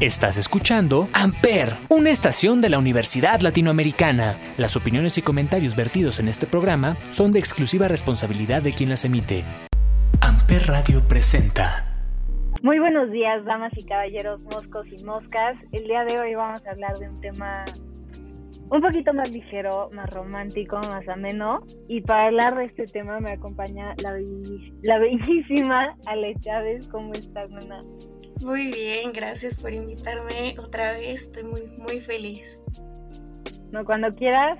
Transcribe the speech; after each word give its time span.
Estás 0.00 0.38
escuchando 0.38 1.10
Amper, 1.12 1.74
una 1.90 2.08
estación 2.08 2.62
de 2.62 2.70
la 2.70 2.78
Universidad 2.78 3.40
Latinoamericana. 3.40 4.38
Las 4.56 4.74
opiniones 4.74 5.18
y 5.18 5.22
comentarios 5.22 5.76
vertidos 5.76 6.20
en 6.20 6.28
este 6.28 6.46
programa 6.46 6.96
son 7.10 7.32
de 7.32 7.38
exclusiva 7.38 7.86
responsabilidad 7.86 8.62
de 8.62 8.72
quien 8.72 8.88
las 8.88 9.04
emite. 9.04 9.42
Amper 10.22 10.68
Radio 10.68 11.06
presenta. 11.06 11.84
Muy 12.62 12.78
buenos 12.78 13.10
días, 13.10 13.44
damas 13.44 13.72
y 13.76 13.84
caballeros, 13.84 14.40
moscos 14.40 14.86
y 14.90 15.04
moscas. 15.04 15.58
El 15.70 15.84
día 15.84 16.02
de 16.04 16.18
hoy 16.18 16.34
vamos 16.34 16.66
a 16.66 16.70
hablar 16.70 16.98
de 16.98 17.06
un 17.06 17.20
tema 17.20 17.66
un 18.70 18.80
poquito 18.80 19.12
más 19.12 19.30
ligero, 19.30 19.90
más 19.92 20.08
romántico, 20.08 20.78
más 20.78 21.06
ameno. 21.08 21.60
Y 21.88 22.00
para 22.00 22.28
hablar 22.28 22.56
de 22.56 22.64
este 22.64 22.86
tema 22.86 23.20
me 23.20 23.32
acompaña 23.32 23.94
la, 24.02 24.98
bellísima 24.98 25.94
Ale 26.06 26.36
Chávez. 26.40 26.88
¿Cómo 26.88 27.12
estás, 27.12 27.50
nana? 27.50 27.84
Muy 28.42 28.68
bien, 28.68 29.12
gracias 29.12 29.56
por 29.56 29.72
invitarme 29.72 30.56
otra 30.58 30.92
vez. 30.92 31.22
Estoy 31.22 31.44
muy, 31.44 31.66
muy 31.78 32.00
feliz. 32.00 32.58
No, 33.70 33.84
cuando 33.84 34.14
quieras, 34.14 34.58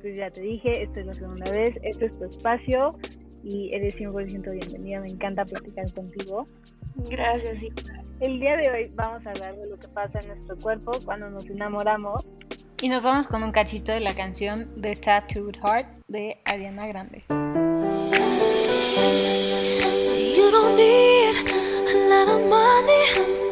pues 0.00 0.16
ya 0.16 0.30
te 0.30 0.42
dije, 0.42 0.82
esta 0.82 1.00
es 1.00 1.06
la 1.06 1.14
segunda 1.14 1.50
vez, 1.50 1.74
este 1.82 2.06
es 2.06 2.18
tu 2.18 2.24
espacio 2.24 2.98
y 3.42 3.72
eres 3.72 3.96
100% 3.96 4.50
bienvenida. 4.50 5.00
Me 5.00 5.08
encanta 5.08 5.44
platicar 5.44 5.90
contigo. 5.92 6.46
Gracias. 7.10 7.58
Sí. 7.58 7.72
El 8.20 8.38
día 8.40 8.56
de 8.56 8.70
hoy 8.70 8.92
vamos 8.94 9.26
a 9.26 9.30
hablar 9.30 9.56
de 9.56 9.66
lo 9.66 9.78
que 9.78 9.88
pasa 9.88 10.20
en 10.20 10.28
nuestro 10.28 10.56
cuerpo 10.58 10.92
cuando 11.04 11.28
nos 11.30 11.46
enamoramos 11.46 12.24
y 12.84 12.88
nos 12.88 13.02
vamos 13.02 13.26
con 13.26 13.42
un 13.42 13.50
cachito 13.50 13.92
de 13.92 14.00
la 14.00 14.14
canción 14.14 14.68
The 14.80 14.96
Tattooed 14.96 15.56
Heart 15.56 15.86
de 16.08 16.36
Ariana 16.44 16.86
Grande. 16.86 17.24
You 20.36 20.50
don't 20.50 20.76
need 20.76 21.53
out 22.26 22.40
of 22.40 22.48
money. 22.48 23.43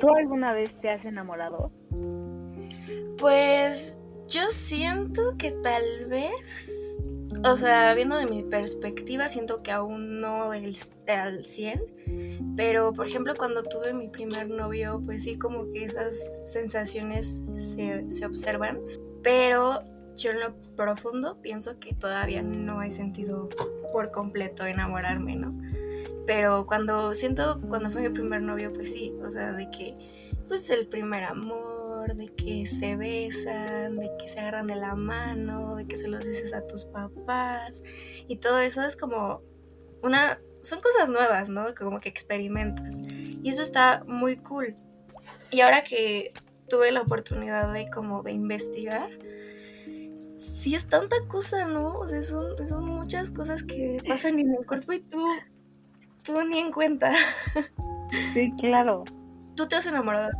¿Tú 0.00 0.08
alguna 0.14 0.52
vez 0.52 0.70
te 0.80 0.90
has 0.90 1.04
enamorado? 1.04 1.70
Pues 3.18 4.00
yo 4.28 4.42
siento 4.50 5.36
que 5.38 5.50
tal 5.50 6.06
vez, 6.06 6.98
o 7.44 7.56
sea, 7.56 7.94
viendo 7.94 8.16
de 8.16 8.26
mi 8.26 8.42
perspectiva, 8.42 9.28
siento 9.28 9.62
que 9.62 9.72
aún 9.72 10.20
no 10.20 10.50
del, 10.50 10.74
al 11.06 11.44
100, 11.44 12.54
pero 12.56 12.92
por 12.92 13.06
ejemplo 13.06 13.34
cuando 13.36 13.62
tuve 13.62 13.92
mi 13.92 14.08
primer 14.08 14.48
novio, 14.48 15.02
pues 15.04 15.24
sí 15.24 15.38
como 15.38 15.70
que 15.72 15.84
esas 15.84 16.40
sensaciones 16.44 17.40
se, 17.56 18.10
se 18.10 18.26
observan, 18.26 18.80
pero 19.22 19.82
yo 20.16 20.32
en 20.32 20.40
lo 20.40 20.56
profundo 20.76 21.40
pienso 21.40 21.78
que 21.78 21.94
todavía 21.94 22.42
no 22.42 22.82
he 22.82 22.90
sentido 22.90 23.48
por 23.92 24.10
completo 24.10 24.66
enamorarme, 24.66 25.36
¿no? 25.36 25.56
Pero 26.28 26.66
cuando 26.66 27.14
siento, 27.14 27.58
cuando 27.70 27.90
fue 27.90 28.02
mi 28.02 28.10
primer 28.10 28.42
novio, 28.42 28.70
pues 28.70 28.92
sí, 28.92 29.14
o 29.24 29.30
sea, 29.30 29.54
de 29.54 29.70
que, 29.70 30.34
pues 30.46 30.68
el 30.68 30.86
primer 30.86 31.24
amor, 31.24 32.14
de 32.16 32.26
que 32.26 32.66
se 32.66 32.96
besan, 32.96 33.96
de 33.96 34.10
que 34.18 34.28
se 34.28 34.38
agarran 34.38 34.66
de 34.66 34.76
la 34.76 34.94
mano, 34.94 35.76
de 35.76 35.86
que 35.86 35.96
se 35.96 36.06
los 36.06 36.26
dices 36.26 36.52
a 36.52 36.66
tus 36.66 36.84
papás, 36.84 37.82
y 38.28 38.36
todo 38.36 38.58
eso 38.58 38.82
es 38.82 38.94
como 38.94 39.40
una, 40.02 40.38
son 40.60 40.82
cosas 40.82 41.08
nuevas, 41.08 41.48
¿no? 41.48 41.74
Como 41.74 41.98
que 41.98 42.10
experimentas. 42.10 43.00
Y 43.00 43.48
eso 43.48 43.62
está 43.62 44.04
muy 44.06 44.36
cool. 44.36 44.76
Y 45.50 45.62
ahora 45.62 45.82
que 45.82 46.34
tuve 46.68 46.92
la 46.92 47.00
oportunidad 47.00 47.72
de 47.72 47.88
como 47.88 48.22
de 48.22 48.32
investigar, 48.32 49.08
sí 50.36 50.74
es 50.74 50.88
tanta 50.90 51.16
cosa, 51.26 51.64
¿no? 51.64 51.98
O 51.98 52.06
sea, 52.06 52.22
son, 52.22 52.66
son 52.66 52.84
muchas 52.84 53.30
cosas 53.30 53.64
que 53.64 53.96
pasan 54.06 54.38
en 54.38 54.54
el 54.54 54.66
cuerpo 54.66 54.92
y 54.92 55.00
tú, 55.00 55.24
tú 56.28 56.44
ni 56.44 56.58
en 56.58 56.70
cuenta. 56.70 57.12
Sí, 58.32 58.52
claro. 58.58 59.04
¿Tú 59.54 59.66
te 59.66 59.76
has 59.76 59.86
enamorado? 59.86 60.30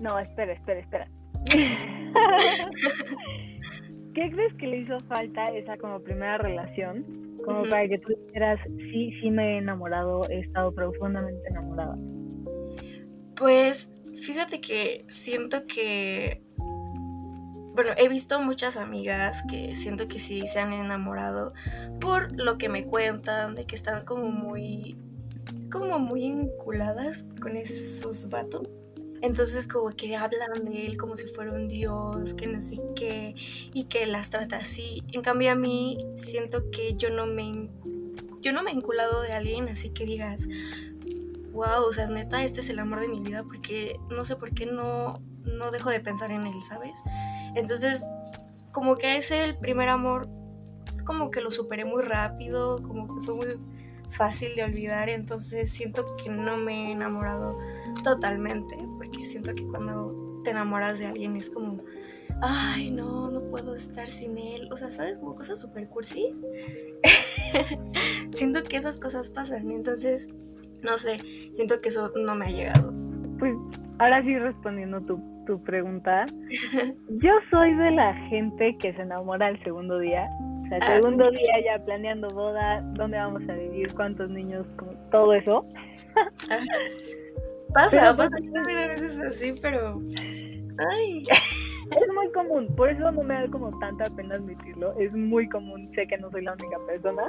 No, 0.00 0.18
espera, 0.18 0.52
espera, 0.52 0.80
espera. 0.80 1.08
¿Qué 4.14 4.30
crees 4.30 4.54
que 4.54 4.66
le 4.66 4.78
hizo 4.78 4.98
falta 5.08 5.50
esa 5.50 5.76
como 5.76 6.00
primera 6.00 6.38
relación? 6.38 7.04
Como 7.44 7.64
para 7.64 7.86
que 7.88 7.98
tú 7.98 8.14
dijeras, 8.26 8.58
sí, 8.64 9.12
sí 9.20 9.30
me 9.30 9.54
he 9.54 9.58
enamorado, 9.58 10.22
he 10.30 10.40
estado 10.40 10.74
profundamente 10.74 11.48
enamorada. 11.48 11.96
Pues 13.36 13.94
fíjate 14.14 14.60
que 14.60 15.04
siento 15.08 15.66
que 15.66 16.42
bueno, 17.76 17.90
he 17.98 18.08
visto 18.08 18.40
muchas 18.40 18.78
amigas 18.78 19.42
que 19.50 19.74
siento 19.74 20.08
que 20.08 20.18
sí 20.18 20.46
se 20.46 20.60
han 20.60 20.72
enamorado 20.72 21.52
por 22.00 22.32
lo 22.32 22.56
que 22.56 22.70
me 22.70 22.86
cuentan, 22.86 23.54
de 23.54 23.66
que 23.66 23.76
están 23.76 24.06
como 24.06 24.30
muy, 24.30 24.96
como 25.70 25.98
muy 25.98 26.22
vinculadas 26.22 27.26
con 27.38 27.54
esos 27.54 28.30
vatos. 28.30 28.66
Entonces 29.20 29.68
como 29.68 29.94
que 29.94 30.16
hablan 30.16 30.64
de 30.64 30.86
él 30.86 30.96
como 30.96 31.16
si 31.16 31.26
fuera 31.26 31.52
un 31.52 31.68
dios, 31.68 32.32
que 32.32 32.46
no 32.46 32.62
sé 32.62 32.80
qué, 32.94 33.34
y 33.74 33.84
que 33.84 34.06
las 34.06 34.30
trata 34.30 34.56
así. 34.56 35.02
En 35.12 35.20
cambio 35.20 35.52
a 35.52 35.54
mí 35.54 35.98
siento 36.14 36.70
que 36.70 36.94
yo 36.94 37.10
no 37.10 37.26
me, 37.26 37.68
yo 38.40 38.54
no 38.54 38.62
me 38.62 38.70
he 38.70 38.74
vinculado 38.74 39.20
de 39.20 39.32
alguien 39.32 39.68
así 39.68 39.90
que 39.90 40.06
digas, 40.06 40.48
wow, 41.52 41.84
o 41.86 41.92
sea, 41.92 42.06
neta, 42.06 42.42
este 42.42 42.60
es 42.60 42.70
el 42.70 42.78
amor 42.78 43.00
de 43.00 43.08
mi 43.08 43.20
vida, 43.20 43.42
porque 43.42 44.00
no 44.08 44.24
sé 44.24 44.36
por 44.36 44.54
qué 44.54 44.64
no, 44.64 45.20
no 45.42 45.70
dejo 45.70 45.90
de 45.90 46.00
pensar 46.00 46.30
en 46.30 46.46
él, 46.46 46.62
¿sabes? 46.66 47.00
Entonces, 47.56 48.06
como 48.70 48.96
que 48.96 49.16
ese 49.16 49.42
el 49.42 49.56
primer 49.56 49.88
amor, 49.88 50.28
como 51.04 51.30
que 51.30 51.40
lo 51.40 51.50
superé 51.50 51.84
muy 51.84 52.02
rápido, 52.02 52.82
como 52.82 53.12
que 53.14 53.24
fue 53.24 53.34
muy 53.34 53.46
fácil 54.10 54.54
de 54.54 54.64
olvidar, 54.64 55.08
entonces 55.08 55.70
siento 55.70 56.16
que 56.16 56.30
no 56.30 56.58
me 56.58 56.88
he 56.88 56.92
enamorado 56.92 57.58
totalmente, 58.04 58.76
porque 58.98 59.24
siento 59.24 59.54
que 59.54 59.66
cuando 59.66 60.42
te 60.44 60.50
enamoras 60.50 60.98
de 60.98 61.06
alguien 61.06 61.36
es 61.36 61.50
como, 61.50 61.82
ay, 62.42 62.90
no, 62.90 63.30
no 63.30 63.40
puedo 63.50 63.74
estar 63.74 64.08
sin 64.08 64.36
él, 64.36 64.68
o 64.70 64.76
sea, 64.76 64.92
¿sabes? 64.92 65.16
Como 65.18 65.34
cosas 65.34 65.58
super 65.58 65.88
cursis. 65.88 66.38
siento 68.32 68.62
que 68.62 68.76
esas 68.76 68.98
cosas 68.98 69.30
pasan, 69.30 69.70
entonces, 69.70 70.28
no 70.82 70.98
sé, 70.98 71.18
siento 71.52 71.80
que 71.80 71.88
eso 71.88 72.12
no 72.14 72.34
me 72.34 72.46
ha 72.46 72.50
llegado. 72.50 72.92
Pues 73.38 73.56
ahora 73.98 74.22
sí 74.22 74.38
respondiendo 74.38 75.00
tu, 75.00 75.35
tu 75.46 75.58
pregunta, 75.60 76.26
yo 77.08 77.30
soy 77.50 77.74
de 77.74 77.90
la 77.92 78.14
gente 78.28 78.76
que 78.78 78.92
se 78.94 79.02
enamora 79.02 79.48
el 79.48 79.62
segundo 79.64 79.98
día. 79.98 80.28
O 80.64 80.68
sea, 80.68 80.78
el 80.78 80.82
Ah, 80.82 80.96
segundo 80.96 81.30
día 81.30 81.54
ya 81.64 81.84
planeando 81.84 82.28
boda, 82.28 82.80
dónde 82.94 83.16
vamos 83.18 83.42
a 83.48 83.54
vivir, 83.54 83.92
cuántos 83.94 84.28
niños, 84.30 84.66
como 84.76 84.92
todo 85.10 85.32
eso. 85.34 85.64
Pasa, 87.74 88.00
Pero, 88.00 88.16
pasa 88.16 88.30
pues, 88.30 88.30
que 88.42 88.50
también 88.50 88.78
a 88.78 88.86
veces 88.88 89.18
así, 89.20 89.54
pero... 89.60 90.00
Ay, 90.90 91.22
Es 91.22 92.12
muy 92.14 92.30
común, 92.32 92.66
por 92.74 92.88
eso 92.90 93.12
no 93.12 93.22
me 93.22 93.34
da 93.34 93.46
como 93.48 93.76
tanta 93.78 94.04
pena 94.16 94.34
admitirlo. 94.34 94.98
Es 94.98 95.12
muy 95.12 95.48
común, 95.48 95.88
sé 95.94 96.06
que 96.08 96.18
no 96.18 96.30
soy 96.30 96.42
la 96.42 96.52
única 96.54 96.78
persona. 96.86 97.22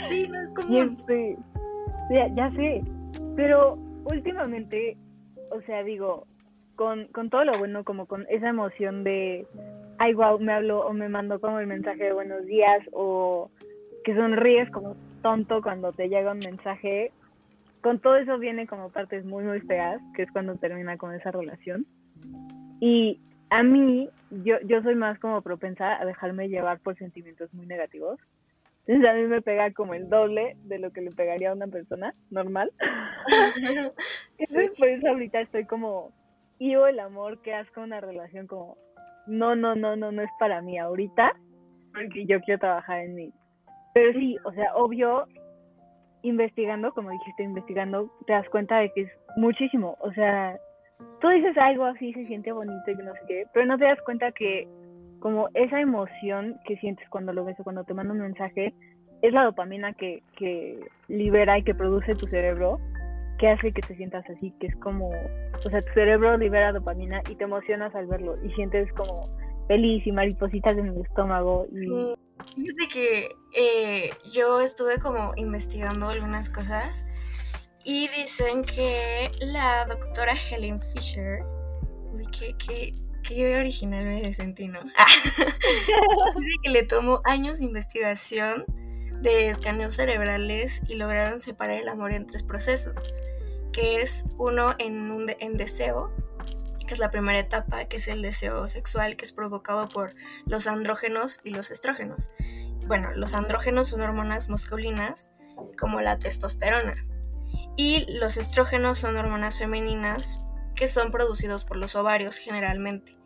sí, 0.00 0.28
no 0.28 0.40
es 0.40 0.50
común. 0.50 0.96
ya, 2.10 2.28
ya 2.34 2.50
sé, 2.52 2.82
pero 3.34 3.76
últimamente, 4.04 4.96
o 5.50 5.60
sea, 5.62 5.82
digo, 5.82 6.26
con, 6.76 7.06
con 7.08 7.30
todo 7.30 7.44
lo 7.44 7.58
bueno, 7.58 7.84
como 7.84 8.06
con 8.06 8.26
esa 8.28 8.48
emoción 8.48 9.04
de, 9.04 9.46
ay, 9.98 10.14
wow, 10.14 10.38
me 10.38 10.52
habló 10.52 10.86
o 10.86 10.92
me 10.92 11.08
mandó 11.08 11.40
como 11.40 11.58
el 11.58 11.66
mensaje 11.66 12.04
de 12.04 12.12
buenos 12.12 12.44
días 12.46 12.82
o 12.92 13.50
que 14.04 14.14
sonríes 14.14 14.70
como 14.70 14.96
tonto 15.22 15.62
cuando 15.62 15.92
te 15.92 16.08
llega 16.08 16.32
un 16.32 16.38
mensaje, 16.38 17.12
con 17.80 17.98
todo 17.98 18.16
eso 18.16 18.38
viene 18.38 18.66
como 18.66 18.90
partes 18.90 19.24
muy, 19.24 19.44
muy 19.44 19.60
feas, 19.60 20.00
que 20.14 20.22
es 20.22 20.30
cuando 20.32 20.56
termina 20.56 20.96
con 20.96 21.14
esa 21.14 21.30
relación. 21.30 21.86
Y 22.80 23.20
a 23.50 23.62
mí, 23.62 24.08
yo, 24.30 24.56
yo 24.66 24.82
soy 24.82 24.94
más 24.94 25.18
como 25.18 25.42
propensa 25.42 26.00
a 26.00 26.04
dejarme 26.04 26.48
llevar 26.48 26.80
por 26.80 26.96
sentimientos 26.96 27.52
muy 27.54 27.66
negativos. 27.66 28.18
Entonces 28.86 29.10
a 29.10 29.14
mí 29.14 29.22
me 29.22 29.40
pega 29.40 29.72
como 29.72 29.94
el 29.94 30.08
doble 30.10 30.56
de 30.64 30.78
lo 30.78 30.92
que 30.92 31.00
le 31.00 31.10
pegaría 31.10 31.50
a 31.50 31.54
una 31.54 31.66
persona 31.66 32.14
normal. 32.30 32.70
Entonces 34.38 34.70
por 34.78 34.88
eso 34.88 35.08
ahorita 35.08 35.40
estoy 35.40 35.64
como, 35.64 36.12
yo 36.58 36.86
el 36.86 36.98
amor 37.00 37.40
que 37.42 37.54
haz 37.54 37.70
con 37.70 37.84
una 37.84 38.00
relación 38.00 38.46
como, 38.46 38.76
no, 39.26 39.54
no, 39.54 39.74
no, 39.74 39.96
no, 39.96 40.12
no 40.12 40.22
es 40.22 40.30
para 40.38 40.60
mí 40.62 40.78
ahorita, 40.78 41.32
porque 41.92 42.26
yo 42.26 42.40
quiero 42.40 42.60
trabajar 42.60 43.00
en 43.00 43.14
mí. 43.14 43.32
Pero 43.94 44.12
sí, 44.18 44.36
o 44.44 44.52
sea, 44.52 44.74
obvio, 44.74 45.26
investigando, 46.22 46.92
como 46.92 47.10
dijiste, 47.10 47.42
investigando, 47.42 48.10
te 48.26 48.32
das 48.32 48.48
cuenta 48.48 48.78
de 48.78 48.90
que 48.92 49.02
es 49.02 49.12
muchísimo. 49.36 49.96
O 50.00 50.12
sea, 50.12 50.58
tú 51.20 51.28
dices 51.28 51.56
algo 51.58 51.84
así, 51.84 52.12
se 52.12 52.26
siente 52.26 52.52
bonito 52.52 52.90
y 52.90 52.94
no 52.96 53.12
sé 53.14 53.20
qué, 53.28 53.44
pero 53.52 53.66
no 53.66 53.78
te 53.78 53.84
das 53.84 54.00
cuenta 54.02 54.32
que 54.32 54.66
como 55.20 55.48
esa 55.54 55.80
emoción 55.80 56.58
que 56.66 56.76
sientes 56.76 57.08
cuando 57.08 57.32
lo 57.32 57.44
ves 57.44 57.58
o 57.58 57.64
cuando 57.64 57.84
te 57.84 57.94
manda 57.94 58.12
un 58.12 58.20
mensaje, 58.20 58.74
es 59.22 59.32
la 59.32 59.44
dopamina 59.44 59.94
que, 59.94 60.22
que 60.36 60.78
libera 61.08 61.58
y 61.58 61.62
que 61.62 61.74
produce 61.74 62.14
tu 62.14 62.26
cerebro, 62.26 62.78
que 63.38 63.48
hace 63.48 63.72
que 63.72 63.82
te 63.82 63.96
sientas 63.96 64.24
así, 64.30 64.54
que 64.60 64.68
es 64.68 64.76
como, 64.76 65.08
o 65.10 65.70
sea, 65.70 65.80
tu 65.80 65.92
cerebro 65.92 66.36
libera 66.36 66.72
dopamina 66.72 67.22
y 67.28 67.36
te 67.36 67.44
emocionas 67.44 67.94
al 67.94 68.06
verlo 68.06 68.36
y 68.44 68.52
sientes 68.52 68.92
como 68.92 69.28
feliz 69.68 70.06
y 70.06 70.12
maripositas 70.12 70.76
en 70.76 70.86
el 70.88 71.00
estómago 71.00 71.66
y 71.70 71.86
Sí. 71.86 72.16
Fíjate 72.56 72.88
que 72.92 73.28
eh, 73.56 74.10
yo 74.32 74.60
estuve 74.60 74.98
como 74.98 75.32
investigando 75.36 76.08
algunas 76.08 76.50
cosas 76.50 77.06
y 77.84 78.08
dicen 78.08 78.64
que 78.64 79.30
la 79.40 79.84
doctora 79.86 80.34
Helen 80.34 80.80
Fisher, 80.80 81.42
uy, 82.12 82.26
qué, 82.36 82.54
qué, 82.58 82.92
qué 83.22 83.56
original 83.56 84.04
me 84.04 84.32
sentí, 84.32 84.68
¿no? 84.68 84.80
Dice 86.38 86.52
que 86.62 86.70
le 86.70 86.82
tomó 86.82 87.20
años 87.24 87.58
de 87.58 87.66
investigación 87.66 88.64
de 89.20 89.48
escaneos 89.48 89.94
cerebrales 89.94 90.82
y 90.88 90.94
lograron 90.94 91.38
separar 91.38 91.78
el 91.78 91.88
amor 91.88 92.12
en 92.12 92.26
tres 92.26 92.42
procesos, 92.42 93.12
que 93.72 94.02
es 94.02 94.24
uno 94.38 94.74
en, 94.78 95.10
un 95.10 95.30
en 95.38 95.56
deseo, 95.56 96.12
que 96.86 96.92
es 96.92 96.98
la 96.98 97.10
primera 97.10 97.38
etapa, 97.38 97.86
que 97.86 97.96
es 97.96 98.08
el 98.08 98.22
deseo 98.22 98.68
sexual, 98.68 99.16
que 99.16 99.24
es 99.24 99.32
provocado 99.32 99.88
por 99.88 100.12
los 100.46 100.66
andrógenos 100.66 101.40
y 101.42 101.50
los 101.50 101.70
estrógenos. 101.70 102.30
Bueno, 102.86 103.12
los 103.14 103.32
andrógenos 103.32 103.88
son 103.88 104.02
hormonas 104.02 104.50
masculinas, 104.50 105.32
como 105.78 106.00
la 106.00 106.18
testosterona, 106.18 107.06
y 107.76 108.04
los 108.18 108.36
estrógenos 108.36 108.98
son 108.98 109.16
hormonas 109.16 109.58
femeninas 109.58 110.40
que 110.74 110.88
son 110.88 111.10
producidos 111.10 111.64
por 111.64 111.76
los 111.76 111.94
ovarios 111.96 112.36
generalmente. 112.36 113.16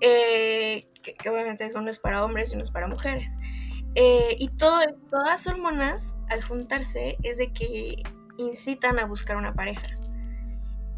Eh, 0.00 0.88
que, 1.02 1.14
que 1.14 1.28
obviamente 1.28 1.68
uno 1.74 1.90
es 1.90 1.98
para 1.98 2.24
hombres 2.24 2.52
y 2.52 2.54
uno 2.54 2.62
es 2.62 2.70
para 2.70 2.86
mujeres. 2.86 3.38
Eh, 3.94 4.36
y 4.38 4.48
todo, 4.56 4.80
todas 5.10 5.46
hormonas, 5.46 6.16
al 6.28 6.42
juntarse, 6.42 7.16
es 7.22 7.38
de 7.38 7.52
que 7.52 8.02
incitan 8.36 8.98
a 8.98 9.06
buscar 9.06 9.36
una 9.36 9.54
pareja. 9.54 9.86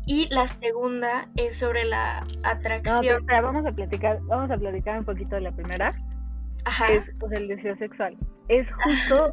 Y 0.07 0.29
la 0.35 0.47
segunda 0.49 1.29
es 1.37 1.59
sobre 1.59 1.85
la 1.85 2.21
No, 2.23 2.27
pero 2.43 2.49
atracción. 2.49 3.19
espera, 3.21 3.41
vamos 3.43 3.65
a 3.67 3.73
platicar, 3.73 4.19
vamos 4.23 4.51
a 4.51 4.57
platicar 4.59 4.99
un 4.99 5.05
poquito 5.05 5.37
de 5.37 5.43
la 5.43 5.53
primera, 5.53 5.95
Ajá. 6.65 6.87
que 6.89 6.97
es 6.97 7.11
pues, 7.19 7.33
el 7.33 7.49
deseo 7.49 7.77
sexual. 7.77 8.17
Es 8.49 8.67
justo 8.83 9.31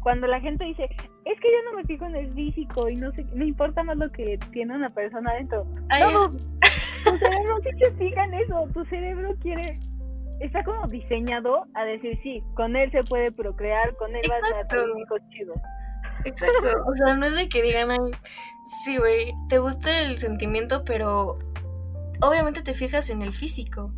cuando 0.00 0.26
la 0.26 0.40
gente 0.40 0.64
dice, 0.64 0.84
es 0.84 1.40
que 1.40 1.48
yo 1.50 1.70
no 1.70 1.76
me 1.76 1.84
fijo 1.84 2.06
en 2.06 2.16
el 2.16 2.32
físico 2.32 2.88
y 2.88 2.96
no 2.96 3.10
sé, 3.12 3.24
me 3.34 3.46
importa 3.46 3.82
más 3.82 3.96
lo 3.96 4.10
que 4.12 4.38
tiene 4.52 4.74
una 4.76 4.90
persona 4.90 5.30
adentro. 5.32 5.66
Ay, 5.88 6.02
No, 6.12 6.30
tu 6.30 7.16
cerebro 7.18 7.56
sí 7.64 7.70
se 7.78 7.90
fija 7.92 8.24
en 8.24 8.34
eso, 8.34 8.68
tu 8.72 8.84
cerebro 8.86 9.34
quiere, 9.42 9.78
está 10.40 10.64
como 10.64 10.86
diseñado 10.88 11.66
a 11.74 11.84
decir, 11.84 12.18
sí, 12.22 12.42
con 12.54 12.74
él 12.76 12.90
se 12.90 13.04
puede 13.04 13.30
procrear, 13.30 13.94
con 13.96 14.14
él 14.16 14.22
vas 14.28 14.40
a 14.42 14.66
tener 14.66 14.88
hijos 14.98 15.20
chidos. 15.30 15.56
Exacto. 16.24 16.68
O 16.86 16.96
sea, 16.96 17.14
no 17.14 17.26
es 17.26 17.34
de 17.34 17.48
que 17.48 17.62
digan, 17.62 17.90
ay, 17.90 17.98
sí, 18.84 18.96
güey, 18.96 19.32
te 19.48 19.58
gusta 19.58 20.00
el 20.00 20.18
sentimiento, 20.18 20.84
pero 20.84 21.38
obviamente 22.20 22.62
te 22.62 22.74
fijas 22.74 23.10
en 23.10 23.22
el 23.22 23.32
físico. 23.32 23.92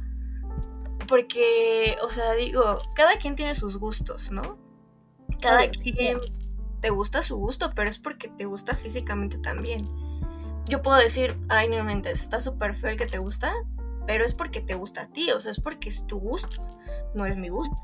Porque, 1.08 1.96
o 2.02 2.08
sea, 2.08 2.32
digo, 2.32 2.80
cada 2.94 3.16
quien 3.16 3.36
tiene 3.36 3.54
sus 3.54 3.76
gustos, 3.78 4.30
¿no? 4.30 4.58
Cada 5.40 5.62
sí, 5.62 5.92
quien 5.92 6.20
te 6.80 6.90
gusta 6.90 7.22
su 7.22 7.36
gusto, 7.36 7.72
pero 7.74 7.90
es 7.90 7.98
porque 7.98 8.28
te 8.28 8.44
gusta 8.44 8.76
físicamente 8.76 9.38
también. 9.38 9.88
Yo 10.66 10.80
puedo 10.80 10.96
decir, 10.96 11.36
ay, 11.48 11.68
no 11.68 11.82
mentes, 11.84 12.20
está 12.22 12.40
súper 12.40 12.74
feo 12.74 12.90
el 12.90 12.96
que 12.96 13.06
te 13.06 13.18
gusta, 13.18 13.52
pero 14.06 14.24
es 14.24 14.34
porque 14.34 14.60
te 14.60 14.74
gusta 14.74 15.02
a 15.02 15.06
ti, 15.08 15.30
o 15.30 15.40
sea, 15.40 15.50
es 15.50 15.60
porque 15.60 15.88
es 15.88 16.06
tu 16.06 16.18
gusto, 16.18 16.62
no 17.14 17.26
es 17.26 17.36
mi 17.36 17.48
gusto. 17.48 17.76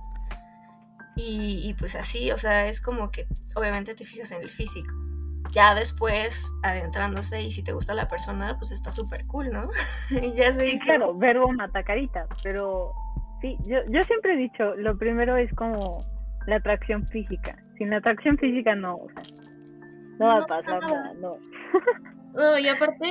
Y, 1.17 1.69
y 1.69 1.75
pues 1.75 1.97
así, 1.97 2.31
o 2.31 2.39
sea, 2.39 2.69
es 2.69 2.81
como 2.81 3.11
que 3.11 3.27
obviamente 3.57 3.95
te 3.95 4.05
fijas 4.05 4.31
en 4.33 4.43
el 4.43 4.51
físico. 4.51 4.95
Ya 5.53 5.75
después, 5.75 6.53
adentrándose, 6.63 7.43
y 7.43 7.51
si 7.51 7.65
te 7.65 7.73
gusta 7.73 7.95
la 7.95 8.09
persona, 8.09 8.57
pues 8.59 8.71
está 8.71 8.93
súper 8.93 9.27
cool, 9.27 9.51
¿no? 9.51 9.71
y 10.23 10.33
ya 10.35 10.53
se 10.53 10.69
hizo. 10.69 10.85
claro, 10.85 11.15
verbo 11.15 11.51
mata 11.53 11.83
carita, 11.83 12.27
pero 12.43 12.93
Sí, 13.41 13.57
yo, 13.67 13.79
yo 13.89 14.03
siempre 14.05 14.35
he 14.35 14.37
dicho, 14.37 14.75
lo 14.77 14.97
primero 14.99 15.37
es 15.37 15.53
como 15.55 16.05
la 16.47 16.57
atracción 16.57 17.07
física. 17.07 17.57
Sin 17.77 17.91
la 17.91 17.99
atracción 17.99 18.37
física 18.37 18.75
no, 18.75 18.97
o 18.97 19.09
sea, 19.11 19.23
no 20.19 20.27
va 20.27 20.39
a 20.39 20.47
pasar 20.47 20.81
nada, 20.81 21.13
no. 21.21 21.37
No, 22.35 22.59
y 22.59 22.69
aparte, 22.69 23.09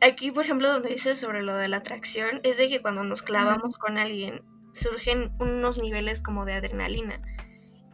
aquí, 0.00 0.30
por 0.30 0.44
ejemplo, 0.44 0.72
donde 0.72 0.90
dice 0.90 1.16
sobre 1.16 1.42
lo 1.42 1.54
de 1.56 1.68
la 1.68 1.78
atracción, 1.78 2.40
es 2.42 2.56
de 2.56 2.68
que 2.68 2.80
cuando 2.80 3.04
nos 3.04 3.22
clavamos 3.22 3.78
con 3.78 3.98
alguien, 3.98 4.42
surgen 4.72 5.32
unos 5.38 5.78
niveles 5.78 6.22
como 6.22 6.44
de 6.44 6.54
adrenalina 6.54 7.20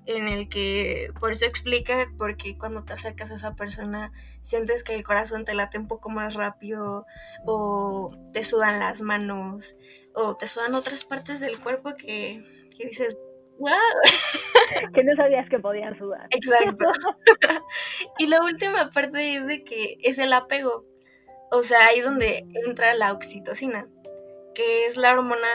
en 0.07 0.29
el 0.29 0.49
que 0.49 1.13
por 1.21 1.33
eso 1.33 1.45
explica 1.45 2.07
porque 2.17 2.57
cuando 2.57 2.85
te 2.85 2.93
acercas 2.93 3.31
a 3.31 3.35
esa 3.35 3.55
persona 3.55 4.13
sientes 4.41 4.85
que 4.85 4.95
el 4.95 5.03
corazón 5.03 5.45
te 5.45 5.55
late 5.55 5.79
un 5.79 5.89
poco 5.89 6.09
más 6.11 6.35
rápido 6.35 7.07
o 7.45 8.13
te 8.33 8.45
sudan 8.45 8.79
las 8.79 9.03
manos 9.03 9.77
o 10.15 10.37
te 10.37 10.47
sudan 10.47 10.75
otras 10.75 11.05
partes 11.05 11.41
del 11.41 11.59
cuerpo 11.59 11.95
que, 11.97 12.45
dices, 12.79 13.17
wow. 13.59 13.71
que 14.95 15.03
no 15.03 15.17
sabías 15.17 15.49
que 15.51 15.59
podían 15.59 15.99
sudar. 15.99 16.29
Exacto. 16.31 16.87
y 18.19 18.27
la 18.27 18.43
última 18.43 18.91
parte 18.91 19.37
es 19.37 19.47
de 19.47 19.65
que 19.65 19.97
es 20.03 20.19
el 20.19 20.33
apego. 20.33 20.85
O 21.51 21.63
sea, 21.63 21.87
ahí 21.87 22.01
es 22.01 22.05
donde 22.05 22.47
entra 22.67 22.95
la 22.95 23.13
oxitocina, 23.13 23.89
que 24.55 24.87
es 24.87 24.97
la 24.97 25.13
hormona 25.13 25.49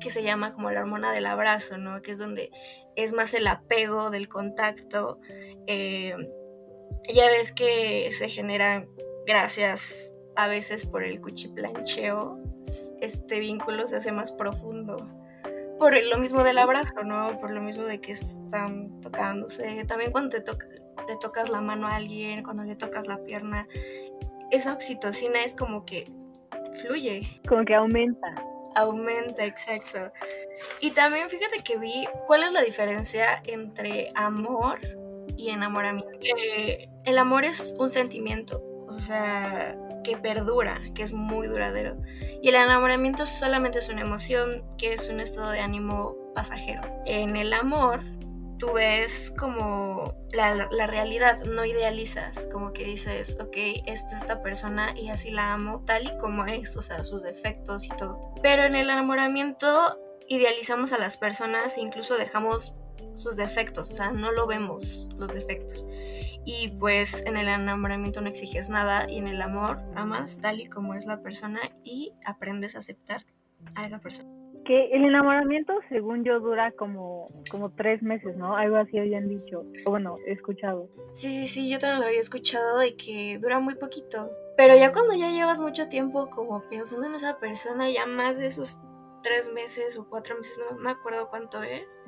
que 0.00 0.10
se 0.10 0.22
llama 0.22 0.52
como 0.52 0.70
la 0.70 0.80
hormona 0.80 1.12
del 1.12 1.26
abrazo, 1.26 1.78
¿no? 1.78 2.02
Que 2.02 2.12
es 2.12 2.18
donde 2.18 2.50
es 2.96 3.12
más 3.12 3.34
el 3.34 3.46
apego 3.46 4.10
del 4.10 4.28
contacto. 4.28 5.20
Eh, 5.66 6.14
ya 7.12 7.26
ves 7.28 7.52
que 7.52 8.10
se 8.12 8.28
generan 8.28 8.88
gracias 9.26 10.12
a 10.36 10.48
veces 10.48 10.86
por 10.86 11.04
el 11.04 11.20
cuchiplancheo, 11.20 12.40
este 13.00 13.40
vínculo 13.40 13.86
se 13.86 13.96
hace 13.96 14.12
más 14.12 14.32
profundo. 14.32 14.96
Por 15.78 16.00
lo 16.00 16.18
mismo 16.18 16.44
del 16.44 16.58
abrazo, 16.58 17.02
¿no? 17.02 17.40
Por 17.40 17.50
lo 17.50 17.60
mismo 17.60 17.84
de 17.84 18.00
que 18.00 18.12
están 18.12 19.00
tocándose. 19.00 19.84
También 19.84 20.12
cuando 20.12 20.30
te, 20.30 20.40
te 20.40 21.16
tocas 21.20 21.50
la 21.50 21.60
mano 21.60 21.88
a 21.88 21.96
alguien, 21.96 22.44
cuando 22.44 22.62
le 22.62 22.76
tocas 22.76 23.08
la 23.08 23.24
pierna, 23.24 23.66
esa 24.52 24.74
oxitocina 24.74 25.42
es 25.42 25.54
como 25.54 25.84
que 25.84 26.12
fluye. 26.74 27.40
Como 27.48 27.64
que 27.64 27.74
aumenta. 27.74 28.28
Aumenta, 28.76 29.44
exacto. 29.44 30.12
Y 30.80 30.92
también 30.92 31.28
fíjate 31.28 31.62
que 31.64 31.78
vi 31.78 32.06
cuál 32.26 32.42
es 32.44 32.52
la 32.52 32.62
diferencia 32.62 33.42
entre 33.46 34.08
amor 34.14 34.78
y 35.36 35.48
enamoramiento. 35.50 36.10
el 37.04 37.18
amor 37.18 37.44
es 37.44 37.74
un 37.78 37.90
sentimiento, 37.90 38.62
o 38.88 39.00
sea, 39.00 39.76
que 40.04 40.16
perdura, 40.18 40.80
que 40.94 41.02
es 41.02 41.14
muy 41.14 41.46
duradero. 41.46 41.96
Y 42.42 42.48
el 42.48 42.54
enamoramiento 42.54 43.24
solamente 43.24 43.78
es 43.78 43.88
una 43.88 44.02
emoción, 44.02 44.64
que 44.76 44.92
es 44.92 45.08
un 45.08 45.20
estado 45.20 45.50
de 45.50 45.60
ánimo 45.60 46.16
pasajero. 46.34 46.82
En 47.06 47.36
el 47.36 47.52
amor 47.54 48.00
tú 48.62 48.74
ves 48.74 49.34
como 49.36 50.14
la, 50.32 50.86
realidad, 50.86 51.42
no 51.42 51.64
idealizas, 51.64 52.48
como 52.52 52.72
que 52.72 52.84
dices, 52.84 53.36
ok, 53.40 53.56
esta 53.86 54.12
es 54.12 54.18
esta 54.18 54.40
persona 54.40 54.94
y 54.96 55.08
así 55.08 55.32
la 55.32 55.52
amo 55.52 55.82
tal 55.84 56.06
y 56.06 56.16
como 56.18 56.46
es, 56.46 56.76
o 56.76 56.82
sea, 56.82 57.02
sus 57.02 57.24
defectos 57.24 57.86
y 57.86 57.88
todo. 57.88 58.32
Pero 58.40 58.62
en 58.62 58.76
el 58.76 58.88
enamoramiento 58.88 59.98
idealizamos 60.28 60.92
a 60.92 60.98
las 60.98 61.16
personas 61.16 61.76
e 61.76 61.80
incluso 61.80 62.16
dejamos 62.16 62.76
sus 63.14 63.34
defectos, 63.34 63.90
o 63.90 63.94
sea, 63.94 64.12
no 64.12 64.30
lo 64.30 64.46
vemos 64.46 65.08
los 65.16 65.34
defectos. 65.34 65.84
Y 66.44 66.68
pues 66.78 67.26
en 67.26 67.36
el 67.36 67.48
enamoramiento 67.48 68.20
no 68.20 68.28
exiges 68.28 68.68
nada 68.68 69.10
y 69.10 69.18
en 69.18 69.26
el 69.26 69.42
amor 69.42 69.80
amas 69.96 70.38
tal 70.38 70.60
y 70.60 70.68
como 70.68 70.94
es 70.94 71.04
la 71.04 71.20
persona 71.20 71.58
y 71.82 72.12
aprendes 72.24 72.76
a 72.76 72.78
aceptar 72.78 73.24
a 73.74 73.86
esa 73.86 73.98
persona 73.98 74.41
que 74.64 74.86
el 74.92 75.04
enamoramiento, 75.04 75.74
según 75.88 76.24
yo, 76.24 76.40
dura 76.40 76.72
como, 76.72 77.26
como 77.50 77.70
tres 77.70 78.02
meses, 78.02 78.36
¿no? 78.36 78.56
Algo 78.56 78.76
así 78.76 78.98
habían 78.98 79.28
dicho, 79.28 79.64
o 79.84 79.90
bueno, 79.90 80.16
he 80.26 80.32
escuchado. 80.32 80.88
Sí, 81.12 81.30
sí, 81.30 81.46
sí, 81.46 81.70
yo 81.70 81.78
también 81.78 82.00
lo 82.00 82.06
había 82.06 82.20
escuchado 82.20 82.78
de 82.78 82.96
que 82.96 83.38
dura 83.38 83.60
muy 83.60 83.74
poquito. 83.74 84.30
Pero 84.56 84.76
ya 84.76 84.92
cuando 84.92 85.14
ya 85.14 85.30
llevas 85.30 85.60
mucho 85.60 85.88
tiempo 85.88 86.28
como 86.30 86.62
pensando 86.68 87.06
en 87.06 87.14
esa 87.14 87.38
persona, 87.38 87.90
ya 87.90 88.06
más 88.06 88.38
de 88.38 88.46
esos 88.46 88.78
tres 89.22 89.52
meses 89.52 89.98
o 89.98 90.08
cuatro 90.08 90.36
meses, 90.36 90.60
no 90.70 90.78
me 90.78 90.90
acuerdo 90.90 91.28
cuánto 91.28 91.62
es, 91.62 92.02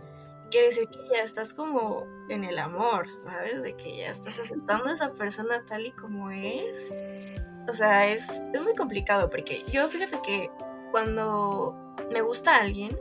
quiere 0.51 0.67
decir 0.67 0.89
que 0.89 0.99
ya 1.13 1.23
estás 1.23 1.53
como 1.53 2.07
en 2.29 2.45
el 2.45 2.59
amor, 2.59 3.07
¿sabes? 3.19 3.63
De 3.63 3.75
que 3.75 3.97
ya 3.97 4.11
estás 4.11 4.39
aceptando 4.39 4.87
a 4.87 4.93
esa 4.93 5.13
persona 5.13 5.65
tal 5.67 5.87
y 5.87 5.93
como 5.93 6.31
es. 6.31 6.95
O 7.69 7.73
sea, 7.73 8.07
es, 8.07 8.45
es 8.53 8.63
muy 8.63 8.75
complicado 8.75 9.31
porque 9.31 9.65
yo 9.73 9.89
fíjate 9.89 10.21
que 10.23 10.51
cuando 10.91 11.84
me 12.11 12.21
gusta 12.21 12.57
alguien, 12.57 12.99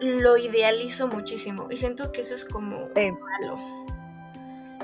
lo 0.00 0.36
idealizo 0.36 1.08
muchísimo 1.08 1.68
y 1.70 1.76
siento 1.76 2.12
que 2.12 2.20
eso 2.20 2.34
es 2.34 2.44
como 2.44 2.88
malo. 2.88 3.58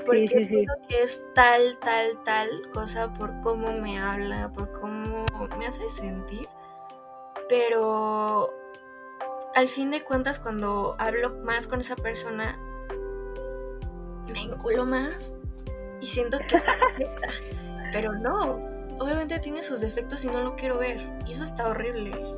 Porque 0.05 0.45
pienso 0.47 0.73
que 0.87 1.01
es 1.01 1.21
tal, 1.33 1.77
tal, 1.79 2.23
tal 2.23 2.69
cosa 2.71 3.11
por 3.11 3.41
cómo 3.41 3.71
me 3.71 3.97
habla, 3.97 4.51
por 4.53 4.71
cómo 4.71 5.25
me 5.57 5.65
hace 5.65 5.89
sentir. 5.89 6.47
Pero 7.49 8.53
al 9.55 9.67
fin 9.67 9.89
de 9.89 10.03
cuentas, 10.03 10.39
cuando 10.39 10.95
hablo 10.99 11.31
más 11.43 11.67
con 11.67 11.79
esa 11.79 11.95
persona, 11.95 12.59
me 14.31 14.43
enculo 14.43 14.85
más 14.85 15.35
y 16.01 16.05
siento 16.05 16.37
que 16.47 16.55
es 16.55 16.63
perfecta. 16.97 17.27
Pero 17.91 18.13
no, 18.13 18.57
obviamente 18.99 19.39
tiene 19.39 19.63
sus 19.63 19.81
defectos 19.81 20.23
y 20.23 20.27
no 20.27 20.41
lo 20.41 20.55
quiero 20.55 20.77
ver. 20.77 21.01
Y 21.25 21.31
eso 21.31 21.43
está 21.43 21.67
horrible 21.67 22.34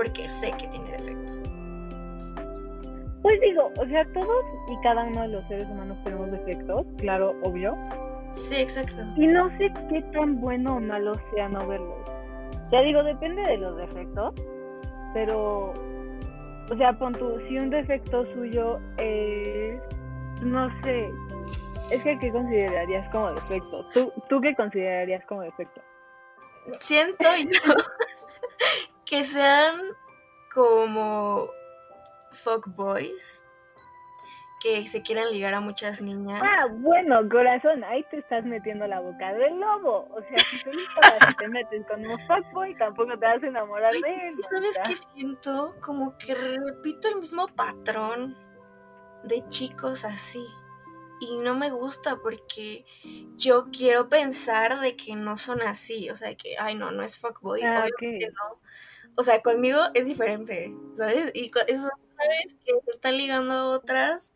porque 0.00 0.30
sé 0.30 0.50
que 0.52 0.66
tiene 0.68 0.92
defectos. 0.92 1.42
Pues 3.20 3.38
digo, 3.42 3.70
o 3.78 3.84
sea, 3.84 4.02
todos 4.14 4.44
y 4.70 4.82
cada 4.82 5.04
uno 5.04 5.20
de 5.20 5.28
los 5.28 5.46
seres 5.46 5.64
humanos 5.68 5.98
tenemos 6.04 6.30
defectos, 6.30 6.86
claro, 6.96 7.34
obvio. 7.42 7.76
Sí, 8.32 8.62
exacto. 8.62 9.02
Y 9.18 9.26
no 9.26 9.50
sé 9.58 9.70
qué 9.90 10.00
tan 10.14 10.40
bueno 10.40 10.76
o 10.76 10.80
malo 10.80 11.12
sea 11.34 11.50
no 11.50 11.66
verlos. 11.66 11.98
Ya 12.72 12.80
digo, 12.80 13.02
depende 13.02 13.42
de 13.42 13.58
los 13.58 13.76
defectos, 13.76 14.32
pero, 15.12 15.74
o 15.74 16.76
sea, 16.78 16.98
pon 16.98 17.12
tú, 17.12 17.38
si 17.46 17.58
un 17.58 17.68
defecto 17.68 18.24
suyo 18.32 18.80
es, 18.96 19.82
no 20.40 20.70
sé, 20.82 21.10
es 21.90 22.02
que 22.02 22.18
¿qué 22.18 22.32
considerarías 22.32 23.06
como 23.10 23.32
defecto? 23.32 23.84
¿Tú, 23.92 24.10
¿Tú 24.30 24.40
qué 24.40 24.54
considerarías 24.54 25.22
como 25.26 25.42
defecto? 25.42 25.82
Siento 26.72 27.28
yo 27.36 27.74
que 29.10 29.24
sean 29.24 29.74
como 30.54 31.50
fuckboys 32.30 33.44
que 34.62 34.86
se 34.86 35.02
quieran 35.02 35.32
ligar 35.32 35.54
a 35.54 35.60
muchas 35.60 36.00
niñas. 36.00 36.40
Ah, 36.44 36.66
bueno, 36.70 37.28
corazón, 37.28 37.82
ahí 37.82 38.04
te 38.10 38.18
estás 38.18 38.44
metiendo 38.44 38.86
la 38.86 39.00
boca 39.00 39.32
del 39.32 39.58
lobo. 39.58 40.06
O 40.12 40.20
sea, 40.20 40.38
si 40.38 40.62
tú 40.62 40.70
te 41.38 41.48
metes 41.48 41.84
con 41.88 42.06
un 42.06 42.18
fuckboy, 42.20 42.76
tampoco 42.76 43.18
te 43.18 43.26
vas 43.26 43.42
a 43.42 43.46
enamorar 43.46 43.92
de 43.92 44.28
él. 44.28 44.36
¿Sabes 44.48 44.78
qué 44.86 44.94
siento? 44.96 45.74
Como 45.80 46.16
que 46.18 46.34
repito 46.34 47.08
el 47.08 47.16
mismo 47.16 47.48
patrón 47.48 48.36
de 49.24 49.42
chicos 49.48 50.04
así. 50.04 50.44
Y 51.20 51.38
no 51.38 51.54
me 51.54 51.70
gusta 51.70 52.16
porque 52.22 52.84
yo 53.36 53.70
quiero 53.72 54.08
pensar 54.08 54.78
de 54.80 54.94
que 54.94 55.16
no 55.16 55.36
son 55.36 55.62
así. 55.62 56.10
O 56.10 56.14
sea, 56.14 56.34
que, 56.36 56.56
ay, 56.58 56.76
no, 56.76 56.90
no 56.92 57.02
es 57.02 57.18
fuckboy. 57.18 57.62
Ah, 57.62 57.86
obviamente 57.86 58.30
no 58.30 58.60
o 59.16 59.22
sea, 59.22 59.40
conmigo 59.42 59.80
es 59.94 60.06
diferente, 60.06 60.74
¿sabes? 60.94 61.30
Y 61.34 61.50
eso 61.66 61.88
sabes 62.16 62.54
que 62.64 62.72
se 62.84 62.90
están 62.90 63.16
ligando 63.16 63.70
otras 63.70 64.34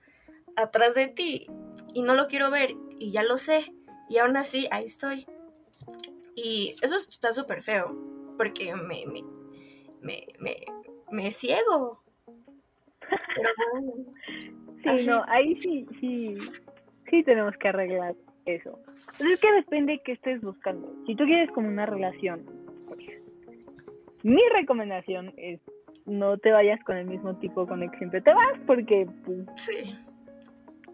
atrás 0.56 0.94
de 0.94 1.08
ti 1.08 1.46
y 1.92 2.02
no 2.02 2.14
lo 2.14 2.26
quiero 2.26 2.50
ver 2.50 2.74
y 2.98 3.10
ya 3.10 3.22
lo 3.22 3.38
sé 3.38 3.72
y 4.08 4.18
aún 4.18 4.36
así 4.36 4.68
ahí 4.70 4.84
estoy. 4.84 5.26
Y 6.34 6.74
eso 6.82 6.96
está 6.96 7.32
súper 7.32 7.62
feo 7.62 7.96
porque 8.36 8.74
me, 8.74 9.06
me, 9.06 9.22
me, 10.00 10.26
me, 10.38 10.56
me 11.10 11.30
ciego. 11.30 12.02
Pero 14.82 14.98
Sí, 14.98 15.08
no, 15.08 15.24
ahí 15.28 15.56
sí, 15.56 15.86
sí, 15.98 16.34
sí 17.08 17.22
tenemos 17.22 17.56
que 17.56 17.68
arreglar 17.68 18.14
eso. 18.44 18.78
Pues 19.16 19.32
es 19.32 19.40
que 19.40 19.50
depende 19.52 19.92
de 19.92 20.02
qué 20.02 20.12
estés 20.12 20.42
buscando. 20.42 20.92
Si 21.06 21.14
tú 21.14 21.24
quieres 21.24 21.50
como 21.52 21.68
una 21.68 21.86
relación, 21.86 22.44
mi 24.24 24.40
recomendación 24.52 25.32
es 25.36 25.60
no 26.06 26.36
te 26.38 26.50
vayas 26.50 26.82
con 26.84 26.96
el 26.96 27.06
mismo 27.06 27.36
tipo 27.36 27.66
con 27.66 27.82
el 27.82 27.90
que 27.90 27.98
siempre 27.98 28.20
te 28.20 28.32
vas, 28.32 28.58
porque 28.66 29.06
pues, 29.24 29.38
sí. 29.56 29.96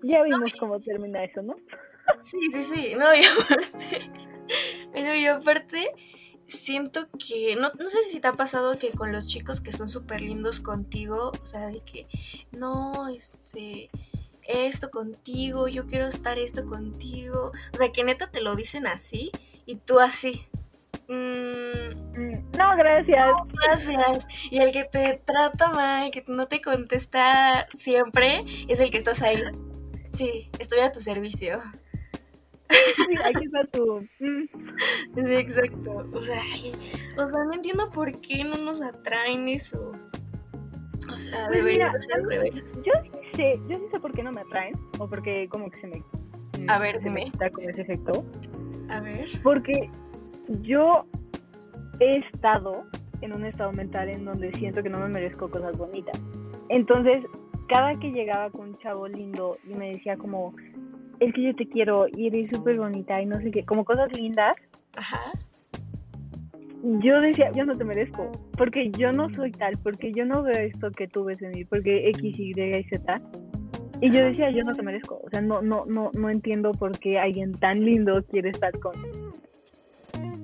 ya 0.02 0.22
vimos 0.22 0.52
cómo 0.58 0.80
termina 0.80 1.24
eso, 1.24 1.40
¿no? 1.42 1.56
Sí, 2.20 2.38
sí, 2.50 2.62
sí. 2.64 2.94
No, 2.96 3.14
y 3.14 3.22
aparte, 3.42 4.10
no, 4.94 5.14
y 5.14 5.26
aparte 5.26 5.86
siento 6.46 7.08
que, 7.24 7.56
no, 7.56 7.70
no 7.78 7.88
sé 7.88 8.02
si 8.02 8.20
te 8.20 8.28
ha 8.28 8.32
pasado 8.32 8.78
que 8.78 8.90
con 8.90 9.12
los 9.12 9.28
chicos 9.28 9.60
que 9.60 9.72
son 9.72 9.88
súper 9.88 10.20
lindos 10.20 10.60
contigo, 10.60 11.30
o 11.40 11.46
sea, 11.46 11.68
de 11.68 11.80
que, 11.80 12.08
no, 12.50 13.08
este, 13.08 13.90
esto 14.42 14.90
contigo, 14.90 15.68
yo 15.68 15.86
quiero 15.86 16.06
estar 16.06 16.38
esto 16.38 16.66
contigo, 16.66 17.52
o 17.72 17.78
sea, 17.78 17.92
que 17.92 18.02
neta 18.02 18.30
te 18.30 18.40
lo 18.40 18.56
dicen 18.56 18.88
así 18.88 19.30
y 19.66 19.76
tú 19.76 20.00
así, 20.00 20.48
mm, 21.14 22.00
Mm, 22.12 22.50
No, 22.58 22.76
gracias. 22.76 23.26
gracias. 23.66 24.26
Y 24.50 24.58
el 24.58 24.72
que 24.72 24.84
te 24.84 25.20
trata 25.24 25.68
mal, 25.72 26.10
que 26.10 26.22
no 26.28 26.46
te 26.46 26.60
contesta 26.60 27.66
siempre, 27.72 28.44
es 28.68 28.80
el 28.80 28.90
que 28.90 28.98
estás 28.98 29.22
ahí. 29.22 29.42
Sí, 30.12 30.50
estoy 30.58 30.80
a 30.80 30.90
tu 30.92 31.00
servicio. 31.00 31.58
Sí, 32.68 33.14
aquí 33.24 33.44
está 33.46 33.64
tu. 33.72 34.00
mm. 34.20 35.24
Sí, 35.24 35.34
exacto. 35.34 36.08
O 36.12 36.22
sea, 36.22 36.40
ay, 36.52 36.72
o 37.16 37.28
sea, 37.28 37.44
no 37.44 37.52
entiendo 37.52 37.90
por 37.90 38.20
qué 38.20 38.44
no 38.44 38.56
nos 38.58 38.82
atraen 38.82 39.48
eso. 39.48 39.92
O 41.12 41.16
sea, 41.16 41.46
Pues 41.46 41.58
debería 41.58 41.88
mira, 41.88 42.00
ser 42.00 42.14
al 42.16 42.28
revés. 42.28 42.74
Yo 42.84 42.92
sí 43.02 43.10
sé, 43.34 43.60
yo 43.68 43.78
sí 43.78 43.84
sé 43.90 43.98
por 44.00 44.12
qué 44.12 44.22
no 44.22 44.30
me 44.32 44.42
atraen, 44.42 44.74
o 44.98 45.08
porque 45.08 45.48
como 45.48 45.70
que 45.70 45.80
se 45.80 45.86
me. 45.88 46.04
A 46.68 46.78
ver, 46.78 46.96
se 46.98 47.08
me 47.10 47.20
dime. 47.20 47.30
quita 47.32 47.50
como 47.50 47.68
ese 47.68 47.80
efecto. 47.80 48.24
A 48.90 49.00
ver. 49.00 49.28
Porque 49.42 49.90
yo 50.62 51.04
he 52.00 52.16
estado 52.18 52.84
en 53.20 53.32
un 53.32 53.44
estado 53.44 53.72
mental 53.72 54.08
en 54.08 54.24
donde 54.24 54.52
siento 54.54 54.82
que 54.82 54.88
no 54.88 54.98
me 54.98 55.08
merezco 55.08 55.50
cosas 55.50 55.76
bonitas. 55.76 56.18
Entonces, 56.68 57.24
cada 57.68 57.96
que 57.98 58.10
llegaba 58.10 58.50
con 58.50 58.70
un 58.70 58.78
chavo 58.78 59.06
lindo 59.06 59.58
y 59.68 59.74
me 59.74 59.92
decía 59.92 60.16
como, 60.16 60.54
es 61.20 61.32
que 61.34 61.42
yo 61.42 61.54
te 61.54 61.68
quiero 61.68 62.06
y 62.08 62.26
eres 62.26 62.50
súper 62.50 62.78
bonita 62.78 63.20
y 63.20 63.26
no 63.26 63.40
sé 63.40 63.50
qué, 63.50 63.64
como 63.64 63.84
cosas 63.84 64.10
lindas, 64.16 64.56
Ajá. 64.96 65.20
yo 66.82 67.20
decía, 67.20 67.52
yo 67.54 67.64
no 67.64 67.76
te 67.76 67.84
merezco, 67.84 68.32
porque 68.56 68.90
yo 68.90 69.12
no 69.12 69.28
soy 69.34 69.52
tal, 69.52 69.78
porque 69.82 70.12
yo 70.12 70.24
no 70.24 70.42
veo 70.42 70.58
esto 70.60 70.90
que 70.90 71.06
tú 71.06 71.24
ves 71.24 71.40
en 71.42 71.52
mí, 71.52 71.64
porque 71.64 72.08
X, 72.08 72.38
Y 72.38 72.60
y 72.60 72.84
Z. 72.84 73.20
Y 74.00 74.10
yo 74.10 74.24
decía, 74.24 74.50
yo 74.50 74.64
no 74.64 74.74
te 74.74 74.82
merezco, 74.82 75.20
o 75.22 75.28
sea, 75.30 75.42
no, 75.42 75.60
no, 75.60 75.84
no, 75.84 76.10
no 76.14 76.30
entiendo 76.30 76.72
por 76.72 76.98
qué 76.98 77.18
alguien 77.18 77.52
tan 77.52 77.84
lindo 77.84 78.24
quiere 78.24 78.48
estar 78.48 78.76
con, 78.80 78.94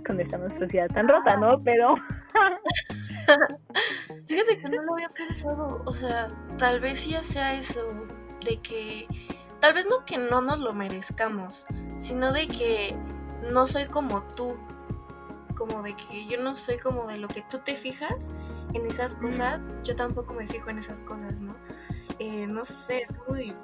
con 0.07 0.21
esta 0.21 0.39
monstruosidad 0.39 0.89
tan 0.89 1.09
rota, 1.09 1.37
¿no? 1.37 1.63
Pero, 1.63 1.97
Fíjate 4.27 4.59
que 4.59 4.69
no 4.69 4.83
lo 4.83 4.95
había 4.95 5.09
pensado. 5.09 5.83
O 5.85 5.93
sea, 5.93 6.33
tal 6.59 6.81
vez 6.81 7.07
ya 7.07 7.23
sea 7.23 7.55
eso. 7.55 8.07
De 8.45 8.59
que. 8.59 9.07
Tal 9.61 9.75
vez 9.75 9.87
no 9.89 10.05
que 10.05 10.19
no 10.19 10.41
nos 10.41 10.59
lo 10.61 10.73
merezcamos. 10.73 11.67
Sino 11.97 12.33
de 12.33 12.49
que 12.49 12.97
no 13.51 13.67
soy 13.67 13.87
como 13.87 14.23
tú. 14.35 14.57
Como 15.57 15.83
de 15.83 15.95
que 15.95 16.27
yo 16.27 16.43
no 16.43 16.55
soy 16.55 16.79
como 16.79 17.07
de 17.07 17.19
lo 17.19 17.29
que 17.29 17.43
tú 17.43 17.59
te 17.59 17.75
fijas 17.75 18.35
en 18.75 18.85
esas 18.87 19.15
cosas. 19.15 19.69
Yo 19.83 19.97
tampoco 19.97 20.35
me 20.35 20.47
fijo 20.47 20.71
en 20.71 20.79
esas 20.79 21.03
cosas, 21.03 21.41
¿no? 21.41 21.57
Eh, 22.19 22.47
no 22.47 22.65
sé, 22.65 23.01
es 23.01 23.15
muy 23.29 23.55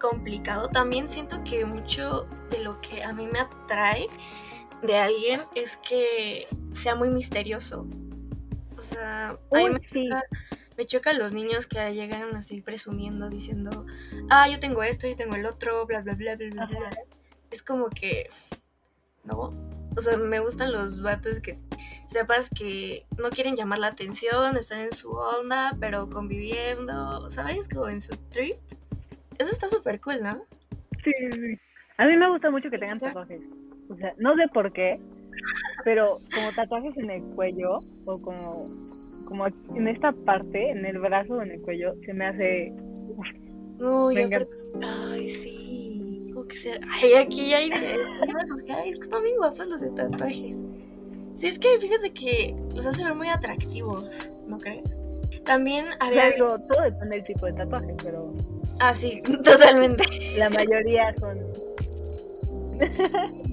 complicado. 0.00 0.68
También 0.68 1.08
siento 1.08 1.42
que 1.42 1.64
mucho 1.64 2.28
de 2.50 2.60
lo 2.60 2.80
que 2.80 3.02
a 3.02 3.12
mí 3.12 3.26
me 3.26 3.40
atrae 3.40 4.08
de 4.82 4.96
alguien 4.96 5.40
es 5.54 5.76
que 5.78 6.46
sea 6.72 6.94
muy 6.94 7.10
misterioso. 7.10 7.86
O 8.76 8.82
sea, 8.82 9.30
a 9.30 9.58
mí 9.58 9.70
me 9.70 9.80
sí, 9.80 10.08
choca, 10.08 10.22
me 10.76 10.86
choca 10.86 11.12
los 11.12 11.32
niños 11.32 11.66
que 11.66 11.92
llegan 11.94 12.36
así 12.36 12.60
presumiendo, 12.60 13.28
diciendo, 13.28 13.86
ah, 14.30 14.48
yo 14.48 14.60
tengo 14.60 14.82
esto, 14.82 15.08
yo 15.08 15.16
tengo 15.16 15.34
el 15.34 15.46
otro, 15.46 15.84
bla, 15.86 16.00
bla, 16.02 16.14
bla, 16.14 16.36
bla, 16.36 16.50
bla. 16.50 16.66
bla". 16.66 16.78
Ajá. 16.78 16.90
Es 17.50 17.62
como 17.62 17.88
que, 17.88 18.30
¿no? 19.24 19.52
O 19.96 20.00
sea, 20.00 20.16
me 20.16 20.38
gustan 20.38 20.70
los 20.70 21.02
vatos 21.02 21.40
que 21.40 21.58
sepas 22.06 22.50
que 22.50 23.04
no 23.16 23.30
quieren 23.30 23.56
llamar 23.56 23.80
la 23.80 23.88
atención, 23.88 24.56
están 24.56 24.80
en 24.80 24.92
su 24.92 25.10
onda, 25.10 25.76
pero 25.80 26.08
conviviendo, 26.08 27.28
¿sabes? 27.30 27.68
Como 27.68 27.88
en 27.88 28.00
su 28.00 28.16
trip. 28.30 28.56
Eso 29.38 29.50
está 29.50 29.68
súper 29.68 30.00
cool, 30.00 30.22
¿no? 30.22 30.42
sí, 31.02 31.12
sí. 31.32 31.58
A 31.96 32.06
mí 32.06 32.16
me 32.16 32.30
gusta 32.30 32.50
mucho 32.50 32.70
que 32.70 32.78
tengan 32.78 33.00
tatuajes. 33.00 33.40
O 33.90 33.96
sea, 33.96 34.14
no 34.18 34.34
sé 34.36 34.42
por 34.52 34.72
qué, 34.72 35.00
pero 35.84 36.16
como 36.34 36.52
tatuajes 36.54 36.96
en 36.96 37.10
el 37.10 37.22
cuello 37.34 37.80
o 38.04 38.18
como, 38.20 38.66
como 39.24 39.46
en 39.46 39.88
esta 39.88 40.12
parte, 40.12 40.70
en 40.70 40.84
el 40.84 40.98
brazo 40.98 41.34
o 41.34 41.42
en 41.42 41.52
el 41.52 41.60
cuello, 41.62 41.94
se 42.04 42.12
me 42.12 42.26
hace... 42.26 42.72
Me 43.78 44.24
aparte- 44.24 44.48
ay, 45.12 45.28
sí. 45.28 46.30
Como 46.34 46.46
que 46.48 46.56
sea. 46.56 46.78
Ay, 47.00 47.14
aquí 47.14 47.54
hay. 47.54 47.70
Ay, 47.70 48.90
es 48.90 48.98
que 48.98 49.04
están 49.04 49.22
bien 49.22 49.36
guapos 49.36 49.66
los 49.68 49.80
de 49.80 49.90
tatuajes. 49.90 50.64
Sí, 51.34 51.46
es 51.46 51.58
que 51.58 51.78
fíjate 51.78 52.12
que 52.12 52.56
los 52.74 52.86
hace 52.86 53.04
ver 53.04 53.14
muy 53.14 53.28
atractivos, 53.28 54.32
¿no 54.48 54.58
crees? 54.58 55.00
También 55.44 55.86
había. 56.00 56.30
digo, 56.32 56.48
todo 56.68 56.82
depende 56.82 57.16
del 57.18 57.24
tipo 57.24 57.46
de 57.46 57.52
tatuaje, 57.52 57.94
pero 58.02 58.34
Ah, 58.80 58.94
sí, 58.94 59.22
totalmente. 59.44 60.04
la 60.36 60.50
mayoría 60.50 61.14
son... 61.18 61.38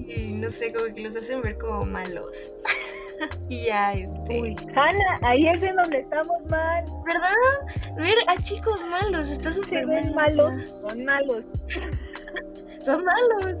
Y 0.06 0.32
no 0.32 0.48
sé, 0.50 0.72
como 0.72 0.94
que 0.94 1.00
los 1.02 1.16
hacen 1.16 1.42
ver 1.42 1.58
como 1.58 1.84
malos. 1.84 2.52
y 3.48 3.64
ya, 3.66 3.92
este. 3.94 4.40
Uy, 4.40 4.56
Hanna, 4.74 5.18
ahí 5.22 5.48
es 5.48 5.62
en 5.62 5.76
donde 5.76 6.00
estamos 6.00 6.36
mal. 6.48 6.84
¿Verdad? 7.04 7.96
Ver 7.96 8.14
a 8.28 8.36
chicos 8.42 8.84
malos, 8.86 9.28
está 9.28 9.50
Se 9.52 9.62
súper 9.62 9.86
ven 9.86 10.14
mal. 10.14 10.36
malos, 10.36 10.74
son 10.88 11.04
malos. 11.04 11.44
Son 12.78 13.04
malos. 13.04 13.56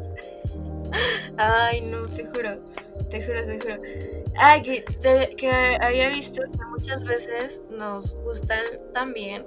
Ay, 1.36 1.80
no, 1.80 2.06
te 2.06 2.24
juro. 2.26 2.58
Te 3.10 3.24
juro, 3.24 3.44
te 3.44 3.58
juro. 3.60 3.82
Ah, 4.38 4.60
que, 4.62 4.82
te- 5.02 5.34
que 5.34 5.50
había 5.80 6.08
visto 6.10 6.42
que 6.42 6.64
muchas 6.70 7.02
veces 7.02 7.60
nos 7.70 8.14
gustan 8.22 8.60
también 8.94 9.44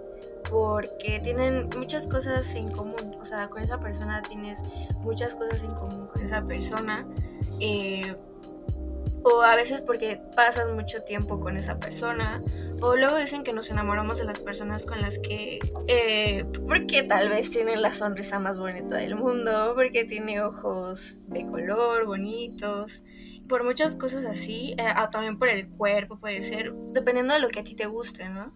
porque 0.50 1.20
tienen 1.24 1.70
muchas 1.78 2.08
cosas 2.08 2.54
en 2.56 2.72
común. 2.72 3.16
O 3.20 3.26
sea, 3.26 3.48
con 3.50 3.62
esa 3.62 3.80
persona 3.80 4.22
tienes 4.22 4.64
muchas 4.98 5.36
cosas 5.36 5.64
en 5.64 5.72
común 5.72 6.08
con 6.08 6.24
esa 6.24 6.44
persona. 6.46 7.06
eh, 7.60 8.16
o 9.22 9.42
a 9.42 9.56
veces 9.56 9.82
porque 9.82 10.22
pasas 10.36 10.70
mucho 10.70 11.04
tiempo 11.04 11.40
con 11.40 11.58
esa 11.58 11.80
persona. 11.80 12.42
O 12.82 12.96
luego 12.96 13.18
dicen 13.18 13.44
que 13.44 13.54
nos 13.54 13.70
enamoramos 13.70 14.18
de 14.18 14.24
las 14.26 14.40
personas 14.40 14.86
con 14.86 15.02
las 15.02 15.20
que... 15.20 15.60
eh, 15.88 16.46
porque 16.66 17.04
tal 17.04 17.30
vez 17.30 17.50
tienen 17.52 17.82
la 17.82 17.94
sonrisa 17.94 18.40
más 18.40 18.60
bonita 18.60 18.96
del 18.96 19.16
mundo, 19.16 19.74
porque 19.76 20.06
tiene 20.06 20.42
ojos 20.42 21.20
de 21.28 21.46
color 21.46 22.06
bonitos. 22.06 23.04
Por 23.50 23.66
muchas 23.66 23.96
cosas 23.96 24.24
así, 24.26 24.76
eh, 24.78 24.94
también 25.12 25.38
por 25.38 25.50
el 25.50 25.68
cuerpo 25.68 26.18
puede 26.20 26.44
ser, 26.44 26.72
dependiendo 26.94 27.34
de 27.34 27.42
lo 27.42 27.50
que 27.50 27.60
a 27.60 27.64
ti 27.64 27.76
te 27.76 27.88
guste, 27.88 28.30
¿no? 28.30 28.54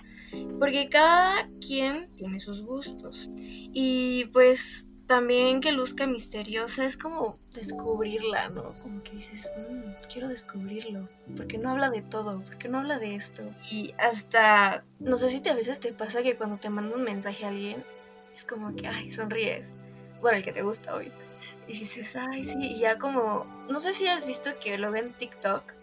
Porque 0.60 0.88
cada 0.88 1.50
quien 1.60 2.16
tiene 2.16 2.40
sus 2.40 2.62
gustos. 2.64 3.30
Y 3.36 4.26
pues 4.32 4.88
también 5.08 5.62
que 5.62 5.72
luzca 5.72 6.08
misteriosa 6.08 6.86
es 6.86 6.96
como 6.96 7.38
descubrirla, 7.54 8.50
¿no? 8.50 8.74
Como 8.82 9.04
que 9.04 9.12
dices, 9.14 9.52
"Mm, 9.70 10.08
quiero 10.12 10.28
descubrirlo. 10.28 11.10
Porque 11.36 11.58
no 11.58 11.72
habla 11.72 11.90
de 11.90 12.02
todo, 12.04 12.42
porque 12.44 12.70
no 12.70 12.78
habla 12.80 13.00
de 13.00 13.16
esto. 13.16 13.44
Y 13.72 13.94
hasta, 13.98 14.86
no 15.00 15.18
sé 15.18 15.30
si 15.30 15.42
te, 15.42 15.50
a 15.50 15.56
veces 15.56 15.80
te 15.80 15.92
pasa 15.92 16.22
que 16.24 16.36
cuando 16.38 16.58
te 16.58 16.70
manda 16.70 16.96
un 16.96 17.04
mensaje 17.04 17.46
a 17.46 17.50
alguien, 17.50 17.84
es 18.36 18.46
como 18.46 18.76
que, 18.76 18.88
ay, 18.88 19.12
sonríes. 19.12 19.76
Bueno, 20.22 20.38
el 20.38 20.44
que 20.44 20.54
te 20.54 20.62
gusta 20.62 20.96
hoy. 20.96 21.12
Y 21.68 21.80
dices, 21.80 22.16
ay, 22.16 22.44
sí, 22.44 22.58
y 22.60 22.80
ya 22.80 22.98
como, 22.98 23.46
no 23.70 23.80
sé 23.80 23.94
si 23.94 24.08
has 24.08 24.26
visto 24.26 24.52
que 24.60 24.78
lo 24.78 24.92
ven 24.92 25.08
en 25.08 25.14
TikTok, 25.14 25.74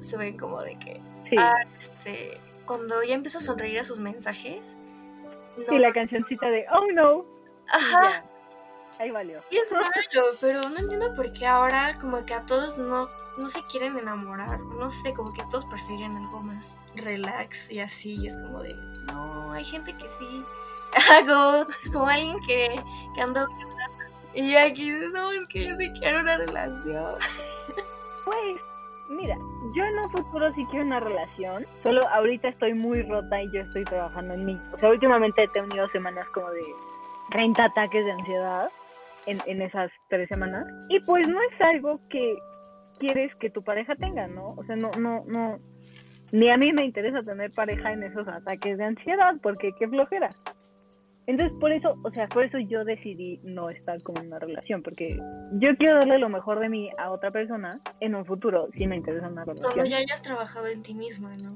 se 0.00 0.16
ven 0.16 0.38
como 0.38 0.62
de 0.62 0.78
que, 0.78 1.00
Sí, 1.28 1.36
ah, 1.38 1.56
este, 1.76 2.40
cuando 2.64 3.02
ya 3.02 3.14
empezó 3.14 3.38
a 3.38 3.40
sonreír 3.40 3.78
a 3.78 3.84
sus 3.84 4.00
mensajes. 4.00 4.76
No, 5.56 5.64
sí, 5.68 5.78
la 5.78 5.92
cancioncita 5.92 6.48
de 6.48 6.66
Oh 6.70 6.92
no. 6.92 7.24
Ajá. 7.68 8.10
ya. 8.10 8.24
Ahí 8.98 9.10
valió. 9.10 9.42
Sí, 9.50 9.58
es 9.58 9.72
malo, 9.72 10.28
pero 10.40 10.68
no 10.68 10.78
entiendo 10.78 11.14
por 11.14 11.32
qué 11.32 11.46
ahora 11.46 11.98
como 12.00 12.24
que 12.24 12.32
a 12.32 12.46
todos 12.46 12.78
no, 12.78 13.10
no 13.36 13.48
se 13.48 13.62
quieren 13.64 13.98
enamorar. 13.98 14.60
No 14.60 14.88
sé, 14.88 15.12
como 15.12 15.32
que 15.32 15.42
todos 15.50 15.66
prefieren 15.66 16.16
algo 16.16 16.40
más 16.40 16.78
relax 16.94 17.70
y 17.70 17.80
así. 17.80 18.16
y 18.22 18.26
es 18.26 18.36
como 18.38 18.62
de, 18.62 18.74
no, 19.12 19.52
hay 19.52 19.64
gente 19.64 19.94
que 19.96 20.08
sí. 20.08 20.44
Hago 21.12 21.66
como 21.92 22.06
alguien 22.06 22.38
que, 22.46 22.74
que 23.14 23.20
anda... 23.20 23.46
Y 24.36 24.52
yo 24.52 24.58
aquí, 24.60 24.90
no, 25.14 25.32
es 25.32 25.46
que 25.48 25.66
yo 25.66 25.74
sí 25.76 25.90
quiero 25.98 26.20
una 26.20 26.36
relación. 26.36 27.14
Pues, 28.24 28.60
mira, 29.08 29.36
yo 29.74 29.84
en 29.84 29.98
un 30.00 30.10
futuro 30.10 30.52
sí 30.54 30.66
quiero 30.70 30.84
una 30.84 30.98
relación. 30.98 31.64
Solo 31.84 32.00
ahorita 32.08 32.48
estoy 32.48 32.74
muy 32.74 33.02
rota 33.02 33.40
y 33.40 33.50
yo 33.52 33.60
estoy 33.60 33.84
trabajando 33.84 34.34
en 34.34 34.44
mí. 34.44 34.60
O 34.72 34.76
sea, 34.78 34.90
últimamente 34.90 35.44
he 35.44 35.48
tenido 35.48 35.88
semanas 35.90 36.26
como 36.34 36.50
de 36.50 36.60
30 37.30 37.64
ataques 37.64 38.04
de 38.04 38.10
ansiedad 38.10 38.68
en, 39.26 39.38
en 39.46 39.62
esas 39.62 39.90
tres 40.08 40.28
semanas. 40.28 40.66
Y 40.88 40.98
pues 41.00 41.26
no 41.28 41.38
es 41.40 41.60
algo 41.60 42.00
que 42.10 42.36
quieres 42.98 43.34
que 43.36 43.48
tu 43.48 43.62
pareja 43.62 43.94
tenga, 43.94 44.26
¿no? 44.26 44.54
O 44.56 44.64
sea, 44.64 44.76
no, 44.76 44.90
no, 44.98 45.24
no. 45.26 45.60
Ni 46.32 46.50
a 46.50 46.56
mí 46.56 46.72
me 46.72 46.84
interesa 46.84 47.22
tener 47.22 47.52
pareja 47.52 47.92
en 47.92 48.02
esos 48.02 48.26
ataques 48.26 48.76
de 48.76 48.84
ansiedad, 48.84 49.36
porque 49.40 49.72
qué 49.78 49.88
flojera. 49.88 50.30
Entonces, 51.26 51.56
por 51.58 51.72
eso, 51.72 51.96
o 52.04 52.10
sea, 52.10 52.28
por 52.28 52.44
eso 52.44 52.58
yo 52.58 52.84
decidí 52.84 53.40
no 53.42 53.68
estar 53.68 54.00
como 54.02 54.20
en 54.20 54.28
una 54.28 54.38
relación, 54.38 54.82
porque 54.82 55.18
yo 55.54 55.76
quiero 55.76 55.96
darle 55.96 56.18
lo 56.18 56.28
mejor 56.28 56.60
de 56.60 56.68
mí 56.68 56.90
a 56.98 57.10
otra 57.10 57.32
persona 57.32 57.80
en 58.00 58.14
un 58.14 58.24
futuro, 58.24 58.68
si 58.76 58.86
me 58.86 58.96
interesa 58.96 59.26
una 59.28 59.44
Cuando 59.44 59.62
relación. 59.62 59.86
ya 59.86 59.96
hayas 59.98 60.22
trabajado 60.22 60.68
en 60.68 60.82
ti 60.82 60.94
misma, 60.94 61.36
¿no? 61.36 61.52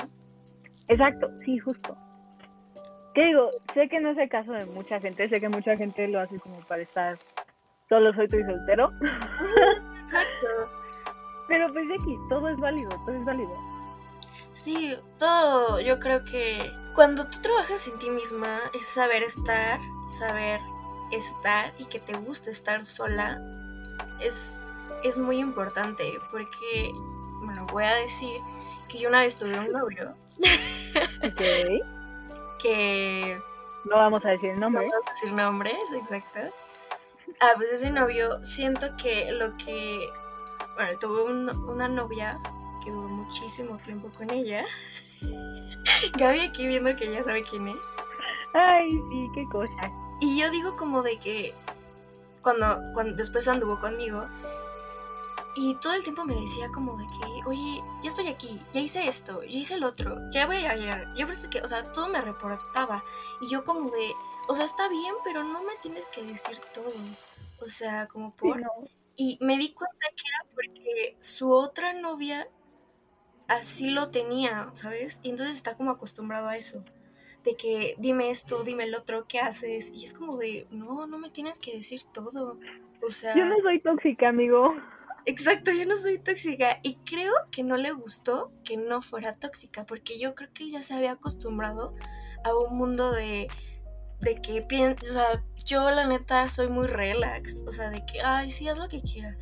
Exacto, 0.88 1.30
sí, 1.44 1.58
justo. 1.58 1.96
¿Qué 3.14 3.26
digo? 3.26 3.50
Sé 3.74 3.88
que 3.88 4.00
no 4.00 4.10
es 4.10 4.18
el 4.18 4.28
caso 4.28 4.52
de 4.52 4.66
mucha 4.66 4.98
gente, 5.00 5.28
sé 5.28 5.40
que 5.40 5.48
mucha 5.48 5.76
gente 5.76 6.08
lo 6.08 6.20
hace 6.20 6.38
como 6.40 6.58
para 6.66 6.82
estar 6.82 7.16
solo 7.88 8.12
soy 8.14 8.26
y 8.26 8.44
soltero, 8.44 8.90
Exacto. 10.02 10.46
Pero 11.48 11.72
pues 11.72 11.84
aquí 12.00 12.16
todo 12.28 12.48
es 12.48 12.56
válido, 12.58 12.88
todo 13.04 13.12
es 13.16 13.24
válido. 13.24 13.69
Sí, 14.62 14.96
todo, 15.18 15.80
yo 15.80 15.98
creo 16.00 16.24
que 16.24 16.70
cuando 16.94 17.26
tú 17.28 17.40
trabajas 17.40 17.86
en 17.88 17.98
ti 17.98 18.10
misma 18.10 18.58
es 18.74 18.86
saber 18.86 19.22
estar, 19.22 19.80
saber 20.18 20.60
estar 21.12 21.72
y 21.78 21.86
que 21.86 21.98
te 21.98 22.12
gusta 22.18 22.50
estar 22.50 22.84
sola 22.84 23.40
es, 24.20 24.66
es 25.02 25.16
muy 25.18 25.38
importante 25.38 26.18
porque, 26.30 26.92
bueno, 27.42 27.64
voy 27.72 27.84
a 27.84 27.94
decir 27.94 28.40
que 28.88 28.98
yo 28.98 29.08
una 29.08 29.22
vez 29.22 29.36
tuve 29.38 29.58
un 29.58 29.72
novio. 29.72 30.14
Ok. 31.22 31.42
que 32.62 33.40
No 33.84 33.96
vamos 33.96 34.24
a 34.24 34.30
decir 34.30 34.50
el 34.50 34.60
nombre. 34.60 34.84
no 34.86 34.90
vamos 34.92 35.06
a 35.08 35.12
decir 35.12 35.32
nombres, 35.32 35.92
exacto. 35.94 36.40
Ah, 37.40 37.52
pues 37.56 37.70
ese 37.72 37.90
novio, 37.90 38.42
siento 38.44 38.96
que 38.96 39.30
lo 39.32 39.56
que. 39.56 40.08
Bueno, 40.76 40.98
tuve 40.98 41.22
un- 41.22 41.48
una 41.68 41.88
novia 41.88 42.38
que 42.80 42.90
duró 42.90 43.08
muchísimo 43.08 43.78
tiempo 43.78 44.10
con 44.16 44.30
ella. 44.30 44.64
Gaby 46.18 46.40
aquí 46.40 46.66
viendo 46.66 46.94
que 46.96 47.10
ya 47.12 47.22
sabe 47.24 47.42
quién 47.44 47.68
es. 47.68 47.76
Ay, 48.54 48.90
sí, 48.90 49.30
qué 49.34 49.44
cosa. 49.50 49.92
Y 50.20 50.38
yo 50.38 50.50
digo 50.50 50.76
como 50.76 51.02
de 51.02 51.18
que 51.18 51.54
cuando, 52.42 52.78
cuando 52.94 53.16
después 53.16 53.48
anduvo 53.48 53.78
conmigo 53.80 54.26
y 55.56 55.74
todo 55.76 55.94
el 55.94 56.02
tiempo 56.04 56.24
me 56.24 56.34
decía 56.34 56.70
como 56.70 56.96
de 56.96 57.06
que, 57.06 57.48
oye, 57.48 57.82
ya 58.02 58.08
estoy 58.08 58.28
aquí, 58.28 58.64
ya 58.72 58.80
hice 58.80 59.08
esto, 59.08 59.42
ya 59.42 59.58
hice 59.58 59.74
el 59.74 59.84
otro, 59.84 60.16
ya 60.30 60.46
voy 60.46 60.64
a 60.64 60.76
llegar. 60.76 61.12
Yo 61.16 61.26
pensé 61.26 61.50
que, 61.50 61.60
o 61.60 61.68
sea, 61.68 61.90
todo 61.92 62.08
me 62.08 62.20
reportaba 62.20 63.04
y 63.40 63.48
yo 63.50 63.64
como 63.64 63.90
de, 63.90 64.12
o 64.48 64.54
sea, 64.54 64.64
está 64.64 64.88
bien, 64.88 65.14
pero 65.24 65.42
no 65.44 65.62
me 65.64 65.76
tienes 65.82 66.08
que 66.08 66.22
decir 66.22 66.58
todo. 66.72 66.92
O 67.58 67.68
sea, 67.68 68.06
como 68.06 68.34
Sí, 68.42 68.52
por... 68.52 68.60
no. 68.60 68.70
Y 69.16 69.38
me 69.40 69.58
di 69.58 69.72
cuenta 69.74 70.06
que 70.16 70.22
era 70.28 70.54
porque 70.54 71.16
su 71.20 71.52
otra 71.52 71.92
novia 71.92 72.48
así 73.50 73.90
lo 73.90 74.10
tenía, 74.10 74.70
¿sabes? 74.72 75.20
Y 75.22 75.30
entonces 75.30 75.56
está 75.56 75.76
como 75.76 75.90
acostumbrado 75.90 76.48
a 76.48 76.56
eso. 76.56 76.84
De 77.44 77.56
que 77.56 77.94
dime 77.98 78.30
esto, 78.30 78.64
dime 78.64 78.84
el 78.84 78.94
otro, 78.94 79.26
¿qué 79.26 79.40
haces? 79.40 79.90
Y 79.94 80.04
es 80.04 80.14
como 80.14 80.36
de, 80.36 80.66
no, 80.70 81.06
no 81.06 81.18
me 81.18 81.30
tienes 81.30 81.58
que 81.58 81.74
decir 81.74 82.02
todo. 82.12 82.58
O 83.02 83.10
sea, 83.10 83.34
Yo 83.34 83.44
no 83.46 83.56
soy 83.62 83.80
tóxica, 83.80 84.28
amigo. 84.28 84.74
exacto, 85.24 85.70
yo 85.72 85.86
no 85.86 85.96
soy 85.96 86.18
tóxica. 86.18 86.80
Y 86.82 86.96
creo 86.96 87.32
que 87.50 87.62
no 87.62 87.76
le 87.76 87.92
gustó 87.92 88.52
que 88.64 88.76
no 88.76 89.00
fuera 89.02 89.36
tóxica, 89.36 89.86
porque 89.86 90.18
yo 90.18 90.34
creo 90.34 90.50
que 90.52 90.64
él 90.64 90.70
ya 90.70 90.82
se 90.82 90.94
había 90.94 91.12
acostumbrado 91.12 91.94
a 92.44 92.54
un 92.54 92.76
mundo 92.76 93.10
de, 93.12 93.48
de 94.20 94.40
que 94.40 94.62
piensa, 94.62 95.04
o 95.08 95.12
sea, 95.12 95.44
yo 95.64 95.90
la 95.90 96.06
neta 96.06 96.48
soy 96.48 96.68
muy 96.68 96.86
relax, 96.86 97.64
o 97.66 97.72
sea, 97.72 97.90
de 97.90 98.04
que, 98.04 98.20
ay, 98.20 98.50
sí, 98.50 98.68
haz 98.68 98.78
lo 98.78 98.88
que 98.88 99.02
quieras. 99.02 99.36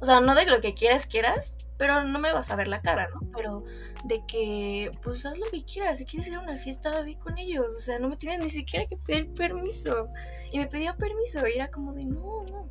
O 0.00 0.06
sea, 0.06 0.20
no 0.20 0.34
de 0.34 0.46
lo 0.46 0.60
que 0.60 0.74
quieras, 0.74 1.06
quieras, 1.06 1.58
pero 1.76 2.04
no 2.04 2.18
me 2.18 2.32
vas 2.32 2.50
a 2.50 2.56
ver 2.56 2.68
la 2.68 2.80
cara, 2.80 3.08
¿no? 3.08 3.20
Pero 3.34 3.64
de 4.04 4.24
que, 4.26 4.90
pues 5.02 5.26
haz 5.26 5.38
lo 5.38 5.46
que 5.46 5.64
quieras, 5.64 5.98
si 5.98 6.06
quieres 6.06 6.28
ir 6.28 6.36
a 6.36 6.40
una 6.40 6.56
fiesta, 6.56 7.02
ve 7.02 7.18
con 7.18 7.38
ellos, 7.38 7.66
o 7.76 7.80
sea, 7.80 7.98
no 7.98 8.08
me 8.08 8.16
tienes 8.16 8.40
ni 8.40 8.50
siquiera 8.50 8.86
que 8.86 8.96
pedir 8.96 9.32
permiso. 9.34 10.06
Y 10.52 10.58
me 10.58 10.66
pedía 10.66 10.96
permiso, 10.96 11.46
y 11.46 11.52
era 11.52 11.70
como 11.70 11.92
de, 11.92 12.04
no, 12.04 12.44
no. 12.50 12.68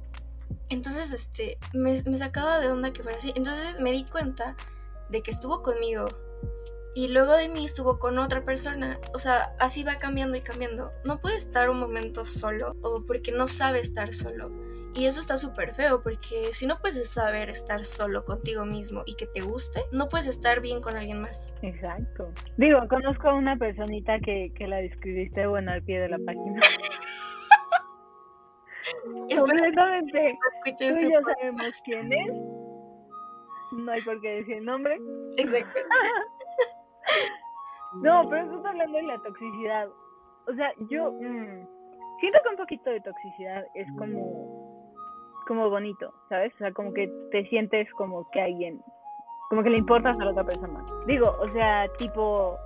Entonces, 0.69 1.11
este, 1.11 1.57
me, 1.73 2.01
me 2.03 2.17
sacaba 2.17 2.59
de 2.59 2.69
onda 2.69 2.93
que 2.93 3.03
fuera 3.03 3.17
así. 3.17 3.33
Entonces 3.35 3.79
me 3.79 3.91
di 3.91 4.05
cuenta 4.05 4.55
de 5.09 5.21
que 5.21 5.31
estuvo 5.31 5.61
conmigo 5.61 6.07
y 6.99 7.07
luego 7.07 7.31
de 7.31 7.47
mí 7.47 7.63
estuvo 7.63 7.97
con 7.97 8.19
otra 8.19 8.43
persona. 8.43 8.99
O 9.13 9.19
sea, 9.19 9.53
así 9.57 9.85
va 9.85 9.95
cambiando 9.95 10.35
y 10.35 10.41
cambiando. 10.41 10.91
No 11.05 11.21
puede 11.21 11.37
estar 11.37 11.69
un 11.69 11.79
momento 11.79 12.25
solo 12.25 12.75
o 12.81 13.05
porque 13.07 13.31
no 13.31 13.47
sabe 13.47 13.79
estar 13.79 14.13
solo. 14.13 14.51
Y 14.93 15.05
eso 15.05 15.21
está 15.21 15.37
súper 15.37 15.73
feo 15.73 16.03
porque 16.03 16.49
si 16.51 16.67
no 16.67 16.79
puedes 16.79 17.09
saber 17.09 17.49
estar 17.49 17.85
solo 17.85 18.25
contigo 18.25 18.65
mismo 18.65 19.03
y 19.05 19.15
que 19.15 19.27
te 19.27 19.39
guste, 19.39 19.79
no 19.93 20.09
puedes 20.09 20.27
estar 20.27 20.59
bien 20.59 20.81
con 20.81 20.97
alguien 20.97 21.21
más. 21.21 21.55
Exacto. 21.61 22.33
Digo, 22.57 22.85
conozco 22.89 23.29
a 23.29 23.35
una 23.35 23.55
personita 23.55 24.19
que, 24.19 24.51
que 24.53 24.67
la 24.67 24.75
describiste, 24.77 25.47
bueno, 25.47 25.71
al 25.71 25.81
pie 25.81 26.01
de 26.01 26.09
la 26.09 26.19
página. 26.25 26.59
Completamente. 29.37 30.37
Tú 30.65 30.83
y 30.83 30.85
este 30.85 31.13
yo 31.13 31.21
sabemos 31.21 31.71
quién 31.85 32.11
es. 32.11 32.31
No 33.71 33.89
hay 33.89 34.01
por 34.01 34.19
qué 34.19 34.41
decir 34.41 34.61
nombre. 34.63 34.99
Exacto. 35.37 35.79
No, 38.01 38.29
pero 38.29 38.43
estás 38.43 38.65
hablando 38.65 38.97
de 38.97 39.03
la 39.03 39.17
toxicidad. 39.19 39.87
O 40.47 40.53
sea, 40.53 40.71
yo 40.89 41.11
mm, 41.11 41.67
siento 42.19 42.39
que 42.43 42.49
un 42.49 42.57
poquito 42.57 42.89
de 42.89 43.01
toxicidad 43.01 43.65
es 43.75 43.87
como, 43.97 44.93
como 45.47 45.69
bonito, 45.69 46.13
¿sabes? 46.29 46.53
O 46.55 46.57
sea, 46.59 46.71
como 46.73 46.93
que 46.93 47.11
te 47.31 47.45
sientes 47.49 47.91
como 47.93 48.25
que 48.31 48.41
alguien, 48.41 48.81
como 49.49 49.63
que 49.63 49.71
le 49.71 49.77
importas 49.79 50.19
a 50.19 50.25
la 50.25 50.31
otra 50.31 50.43
persona. 50.43 50.83
Digo, 51.07 51.35
o 51.39 51.51
sea, 51.53 51.87
tipo, 51.97 52.57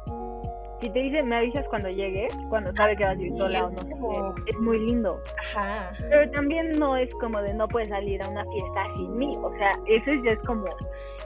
si 0.79 0.89
te 0.89 0.99
dicen, 0.99 1.29
me 1.29 1.37
avisas 1.37 1.65
cuando 1.69 1.87
llegues, 1.89 2.35
cuando 2.49 2.71
sabe 2.73 2.97
que 2.97 3.05
vas 3.05 3.17
a 3.17 3.21
ir 3.21 3.37
sola 3.37 3.65
o 3.65 3.69
no 3.69 3.73
sé 3.73 3.89
como- 3.91 4.35
qué, 4.35 4.43
es 4.47 4.59
muy 4.59 4.79
lindo. 4.79 5.17
Ajá. 5.55 5.91
Pero 6.09 6.29
también 6.31 6.71
no 6.71 6.97
es 6.97 7.13
como 7.15 7.41
de 7.41 7.53
no 7.53 7.67
puedes 7.69 7.87
salir 7.87 8.21
a 8.21 8.27
una 8.27 8.43
fiesta 8.43 8.83
sin 8.95 9.17
mí. 9.17 9.31
O 9.41 9.51
sea, 9.57 9.69
eso 9.87 10.13
ya 10.25 10.31
es 10.31 10.39
como 10.45 10.65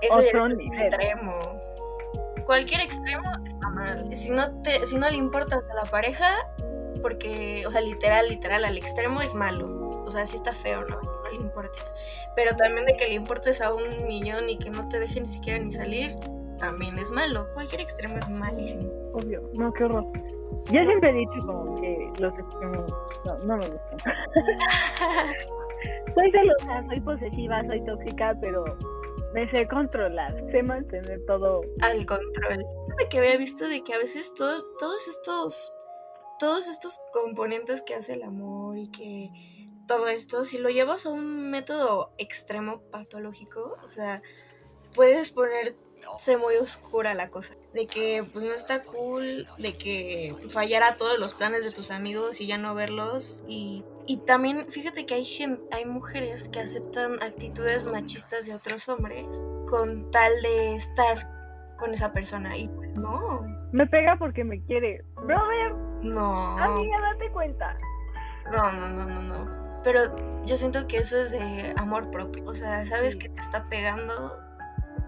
Eso 0.02 0.20
Otro 0.20 0.46
es 0.48 0.60
extremo. 0.82 1.36
Cualquier 2.48 2.80
extremo 2.80 3.30
está 3.46 3.70
mal. 3.70 4.16
Si 4.16 4.32
no 4.32 4.62
te, 4.62 4.86
si 4.86 4.98
no 4.98 5.10
le 5.10 5.18
importas 5.18 5.70
a 5.70 5.74
la 5.74 5.84
pareja, 5.84 6.34
porque, 7.02 7.66
o 7.68 7.72
sea, 7.72 7.82
literal, 7.82 8.30
literal, 8.30 8.64
al 8.64 8.78
extremo 8.78 9.22
es 9.22 9.36
malo. 9.36 9.90
O 10.06 10.12
sea, 10.12 10.26
sí 10.26 10.38
está 10.38 10.54
feo, 10.54 10.86
¿no? 10.86 10.98
Que 11.02 11.08
no 11.08 11.30
le 11.30 11.46
importes. 11.46 11.94
Pero 12.38 12.56
también 12.56 12.86
de 12.86 12.96
que 12.96 13.10
le 13.10 13.16
importes 13.16 13.60
a 13.62 13.74
un 13.74 14.08
millón 14.08 14.50
y 14.50 14.58
que 14.58 14.70
no 14.70 14.88
te 14.88 14.98
deje 14.98 15.20
ni 15.20 15.26
siquiera 15.26 15.60
ni 15.60 15.72
salir, 15.72 16.16
también 16.58 16.98
es 16.98 17.12
malo. 17.12 17.46
Cualquier 17.54 17.82
extremo 17.82 18.18
es 18.18 18.30
malísimo. 18.30 18.90
obvio. 19.14 19.50
No, 19.56 19.74
qué 19.74 19.84
horror. 19.84 20.06
Yo 20.72 20.86
siempre 20.86 21.10
he 21.10 21.14
dicho 21.14 21.46
como 21.46 21.76
que 21.82 22.12
los 22.20 22.34
extremos 22.40 22.94
no, 23.26 23.38
no 23.40 23.58
me 23.58 23.68
gustan. 23.68 24.00
soy 26.16 26.32
celosa, 26.32 26.86
soy 26.88 27.02
posesiva, 27.02 27.62
soy 27.70 27.84
tóxica, 27.84 28.38
pero 28.42 28.78
me 29.38 29.52
sé 29.52 29.68
controlar, 29.68 30.32
sé 30.52 30.64
mantener 30.64 31.24
todo. 31.28 31.62
Al 31.82 32.08
control. 32.08 32.66
De 32.98 33.08
que 33.08 33.20
había 33.20 33.38
visto 33.38 33.68
de 33.68 33.84
que 33.84 33.94
a 33.94 34.00
veces 34.00 34.34
todo, 34.34 34.64
todos 34.80 35.08
estos. 35.08 35.74
Todos 36.40 36.68
estos 36.68 37.00
componentes 37.14 37.84
que 37.84 37.94
hace 37.94 38.14
el 38.14 38.24
amor 38.24 38.78
y 38.78 38.90
que 38.90 39.30
todo 39.88 40.08
esto, 40.08 40.44
si 40.44 40.58
lo 40.58 40.70
llevas 40.70 41.06
a 41.06 41.10
un 41.10 41.50
método 41.50 42.12
extremo 42.18 42.82
patológico, 42.92 43.78
o 43.84 43.90
sea, 43.90 44.22
puedes 44.94 45.32
ponerse 45.32 46.38
muy 46.40 46.56
oscura 46.56 47.14
la 47.14 47.30
cosa. 47.30 47.56
De 47.74 47.86
que 47.86 48.24
pues 48.32 48.44
no 48.44 48.54
está 48.54 48.84
cool, 48.84 49.48
de 49.60 49.78
que 49.78 50.36
fallara 50.50 50.98
todos 50.98 51.20
los 51.20 51.36
planes 51.36 51.64
de 51.64 51.72
tus 51.72 51.92
amigos 51.92 52.42
y 52.42 52.48
ya 52.48 52.58
no 52.58 52.74
verlos. 52.74 53.44
Y, 53.48 53.84
y 54.08 54.18
también 54.26 54.66
fíjate 54.72 55.06
que 55.06 55.16
hay, 55.16 55.26
gen- 55.26 55.62
hay 55.72 55.86
mujeres 55.86 56.48
que 56.50 56.60
aceptan 56.62 57.22
actitudes 57.22 57.88
machistas 57.88 58.46
de 58.48 58.56
otros 58.56 58.88
hombres 58.90 59.46
con 59.70 60.10
tal 60.12 60.32
de 60.42 60.76
estar 60.76 61.30
con 61.78 61.94
esa 61.94 62.12
persona. 62.14 62.58
Y 62.58 62.68
pues 62.70 62.94
no, 62.96 63.42
Me 63.72 63.86
pega 63.86 64.16
porque 64.18 64.44
me 64.44 64.62
quiere. 64.64 65.04
Brother, 65.16 65.74
no. 66.02 66.58
amiga, 66.58 66.98
date 67.02 67.30
cuenta. 67.32 67.78
No, 68.52 68.72
no, 68.72 68.90
no, 68.90 69.06
no, 69.06 69.22
no. 69.22 69.82
Pero 69.84 70.02
yo 70.46 70.56
siento 70.56 70.88
que 70.88 70.98
eso 70.98 71.18
es 71.18 71.32
de 71.32 71.74
amor 71.78 72.10
propio. 72.10 72.46
O 72.46 72.54
sea, 72.56 72.86
sabes 72.86 73.14
Sí. 73.14 73.20
que 73.20 73.30
te 73.30 73.42
está 73.42 73.68
pegando, 73.70 74.38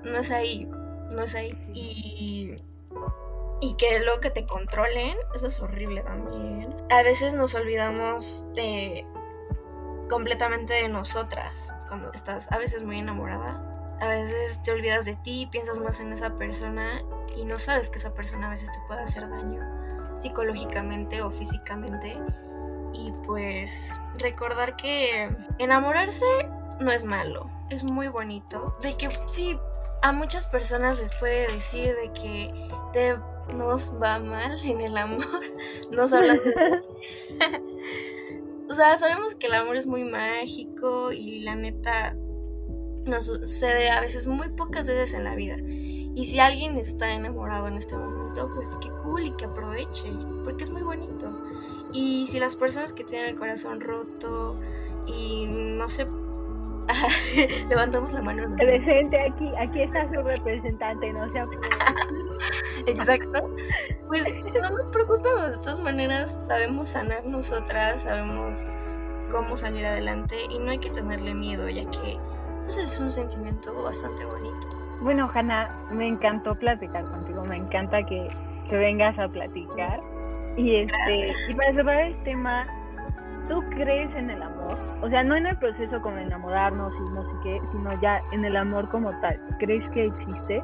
no 0.03 0.17
es 0.17 0.29
ahí, 0.31 0.65
no 1.15 1.23
es 1.23 1.35
ahí. 1.35 1.51
Y, 1.73 2.61
y 3.61 3.73
que 3.75 3.99
luego 3.99 4.21
que 4.21 4.31
te 4.31 4.45
controlen, 4.45 5.17
eso 5.33 5.47
es 5.47 5.59
horrible 5.59 6.01
también. 6.01 6.75
A 6.89 7.03
veces 7.03 7.33
nos 7.33 7.55
olvidamos 7.55 8.43
de 8.53 9.03
completamente 10.09 10.73
de 10.73 10.89
nosotras 10.89 11.73
cuando 11.87 12.11
estás 12.11 12.51
a 12.51 12.57
veces 12.57 12.83
muy 12.83 12.99
enamorada. 12.99 13.65
A 14.01 14.07
veces 14.07 14.61
te 14.63 14.71
olvidas 14.71 15.05
de 15.05 15.15
ti, 15.17 15.47
piensas 15.51 15.79
más 15.79 15.99
en 15.99 16.13
esa 16.13 16.35
persona 16.35 17.03
y 17.35 17.45
no 17.45 17.59
sabes 17.59 17.89
que 17.89 17.99
esa 17.99 18.13
persona 18.13 18.47
a 18.47 18.49
veces 18.49 18.71
te 18.71 18.79
puede 18.87 19.01
hacer 19.01 19.29
daño 19.29 19.61
psicológicamente 20.17 21.21
o 21.21 21.31
físicamente. 21.31 22.17
Y 22.93 23.13
pues 23.25 23.99
recordar 24.17 24.75
que 24.75 25.29
enamorarse 25.57 26.25
no 26.79 26.91
es 26.91 27.05
malo, 27.05 27.49
es 27.69 27.83
muy 27.83 28.07
bonito. 28.07 28.77
De 28.81 28.95
que 28.95 29.09
sí, 29.27 29.59
a 30.01 30.11
muchas 30.11 30.47
personas 30.47 30.99
les 30.99 31.13
puede 31.15 31.51
decir 31.51 31.93
de 31.95 32.11
que 32.13 32.69
te 32.93 33.17
nos 33.55 33.95
va 34.01 34.19
mal 34.19 34.57
en 34.63 34.81
el 34.81 34.97
amor. 34.97 35.41
Nos 35.91 36.13
hablan 36.13 36.37
de... 36.37 36.83
o 38.69 38.73
sea, 38.73 38.97
sabemos 38.97 39.35
que 39.35 39.47
el 39.47 39.53
amor 39.55 39.75
es 39.75 39.87
muy 39.87 40.03
mágico 40.03 41.11
y 41.11 41.39
la 41.39 41.55
neta 41.55 42.15
nos 43.05 43.25
sucede 43.25 43.89
a 43.89 44.01
veces 44.01 44.27
muy 44.27 44.49
pocas 44.49 44.87
veces 44.87 45.13
en 45.13 45.23
la 45.23 45.35
vida. 45.35 45.57
Y 45.59 46.25
si 46.25 46.39
alguien 46.39 46.77
está 46.77 47.11
enamorado 47.11 47.67
en 47.67 47.75
este 47.75 47.95
momento, 47.95 48.51
pues 48.53 48.77
qué 48.81 48.89
cool 49.03 49.25
y 49.25 49.31
que 49.31 49.45
aproveche, 49.45 50.11
porque 50.43 50.63
es 50.63 50.69
muy 50.69 50.81
bonito. 50.81 51.31
Y 51.93 52.27
si 52.27 52.39
las 52.39 52.55
personas 52.55 52.93
que 52.93 53.03
tienen 53.03 53.29
el 53.29 53.35
corazón 53.35 53.81
roto 53.81 54.59
y 55.07 55.45
no 55.47 55.89
se 55.89 56.07
levantamos 57.69 58.13
la 58.13 58.21
mano. 58.21 58.55
Presente 58.57 59.19
aquí, 59.21 59.51
aquí 59.57 59.81
está 59.83 60.07
su 60.13 60.21
representante, 60.21 61.13
no 61.13 61.31
se 61.31 61.39
Exacto. 62.91 63.49
Pues 64.07 64.25
no 64.53 64.69
nos 64.69 64.91
preocupemos, 64.91 65.57
de 65.57 65.57
todas 65.63 65.79
maneras 65.79 66.47
sabemos 66.47 66.89
sanar 66.89 67.25
nosotras, 67.25 68.03
sabemos 68.03 68.67
cómo 69.31 69.55
salir 69.55 69.85
adelante 69.85 70.35
y 70.49 70.59
no 70.59 70.71
hay 70.71 70.79
que 70.79 70.89
tenerle 70.89 71.33
miedo, 71.33 71.69
ya 71.69 71.89
que 71.91 72.17
pues, 72.65 72.77
es 72.77 72.99
un 72.99 73.11
sentimiento 73.11 73.81
bastante 73.83 74.25
bonito. 74.25 74.67
Bueno, 75.01 75.29
Hanna, 75.33 75.69
me 75.91 76.07
encantó 76.07 76.55
platicar 76.55 77.05
contigo, 77.05 77.45
me 77.45 77.57
encanta 77.57 78.03
que, 78.03 78.27
que 78.69 78.75
vengas 78.75 79.17
a 79.17 79.27
platicar. 79.29 80.01
Y 80.57 80.75
este, 80.75 81.31
y 81.49 81.53
para 81.53 81.73
cerrar 81.73 82.01
el 82.01 82.23
tema, 82.23 82.67
¿tú 83.49 83.61
crees 83.71 84.13
en 84.15 84.29
el 84.29 84.41
amor? 84.41 84.77
O 85.01 85.09
sea, 85.09 85.23
no 85.23 85.35
en 85.35 85.47
el 85.47 85.57
proceso 85.57 86.01
como 86.01 86.17
enamorarnos 86.17 86.93
y 86.95 87.11
no 87.11 87.23
sé 87.23 87.31
qué, 87.43 87.61
sino 87.71 87.89
ya 88.01 88.21
en 88.31 88.45
el 88.45 88.55
amor 88.55 88.87
como 88.89 89.11
tal. 89.19 89.39
¿Crees 89.59 89.89
que 89.89 90.05
existe? 90.05 90.63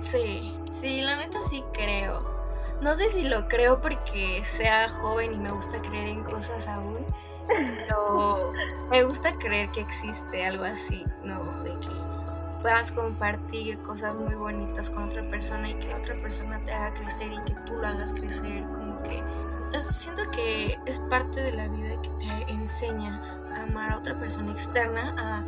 Sí, 0.00 0.56
sí, 0.70 1.00
la 1.00 1.16
neta 1.16 1.42
sí 1.42 1.64
creo. 1.72 2.38
No 2.80 2.94
sé 2.94 3.08
si 3.08 3.24
lo 3.24 3.48
creo 3.48 3.80
porque 3.80 4.40
sea 4.44 4.88
joven 4.88 5.34
y 5.34 5.38
me 5.38 5.50
gusta 5.50 5.80
creer 5.80 6.08
en 6.08 6.22
cosas 6.22 6.68
aún, 6.68 7.04
pero 7.48 8.50
me 8.90 9.02
gusta 9.02 9.32
creer 9.34 9.70
que 9.70 9.80
existe 9.80 10.46
algo 10.46 10.64
así, 10.64 11.04
¿no? 11.24 11.62
De 11.62 11.70
que 11.70 11.90
puedas 12.62 12.92
compartir 12.92 13.78
cosas 13.80 14.20
muy 14.20 14.34
bonitas 14.34 14.90
con 14.90 15.04
otra 15.04 15.28
persona 15.28 15.70
y 15.70 15.74
que 15.74 15.88
la 15.88 15.96
otra 15.96 16.14
persona 16.20 16.60
te 16.64 16.72
haga 16.72 16.94
crecer 16.94 17.32
y 17.32 17.42
que 17.44 17.54
tú 17.66 17.74
lo 17.74 17.86
hagas 17.86 18.12
crecer, 18.12 18.62
como 18.64 19.02
que 19.02 19.22
siento 19.78 20.22
que 20.30 20.78
es 20.86 20.98
parte 21.10 21.42
de 21.42 21.52
la 21.52 21.68
vida 21.68 22.00
que 22.02 22.10
te 22.10 22.52
enseña 22.52 23.20
a 23.54 23.62
amar 23.64 23.92
a 23.92 23.98
otra 23.98 24.18
persona 24.18 24.52
externa, 24.52 25.08
a 25.16 25.40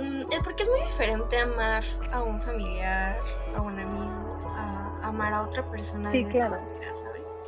mm, 0.00 0.26
porque 0.44 0.62
es 0.62 0.68
muy 0.68 0.80
diferente 0.80 1.38
amar 1.38 1.82
a 2.12 2.22
un 2.22 2.40
familiar, 2.40 3.18
a 3.54 3.60
un 3.60 3.78
amigo, 3.78 4.52
a 4.56 5.00
amar 5.02 5.32
a 5.34 5.42
otra 5.42 5.68
persona 5.70 6.10
sí, 6.12 6.24
claro. 6.26 6.58
¿sabes? 6.94 7.38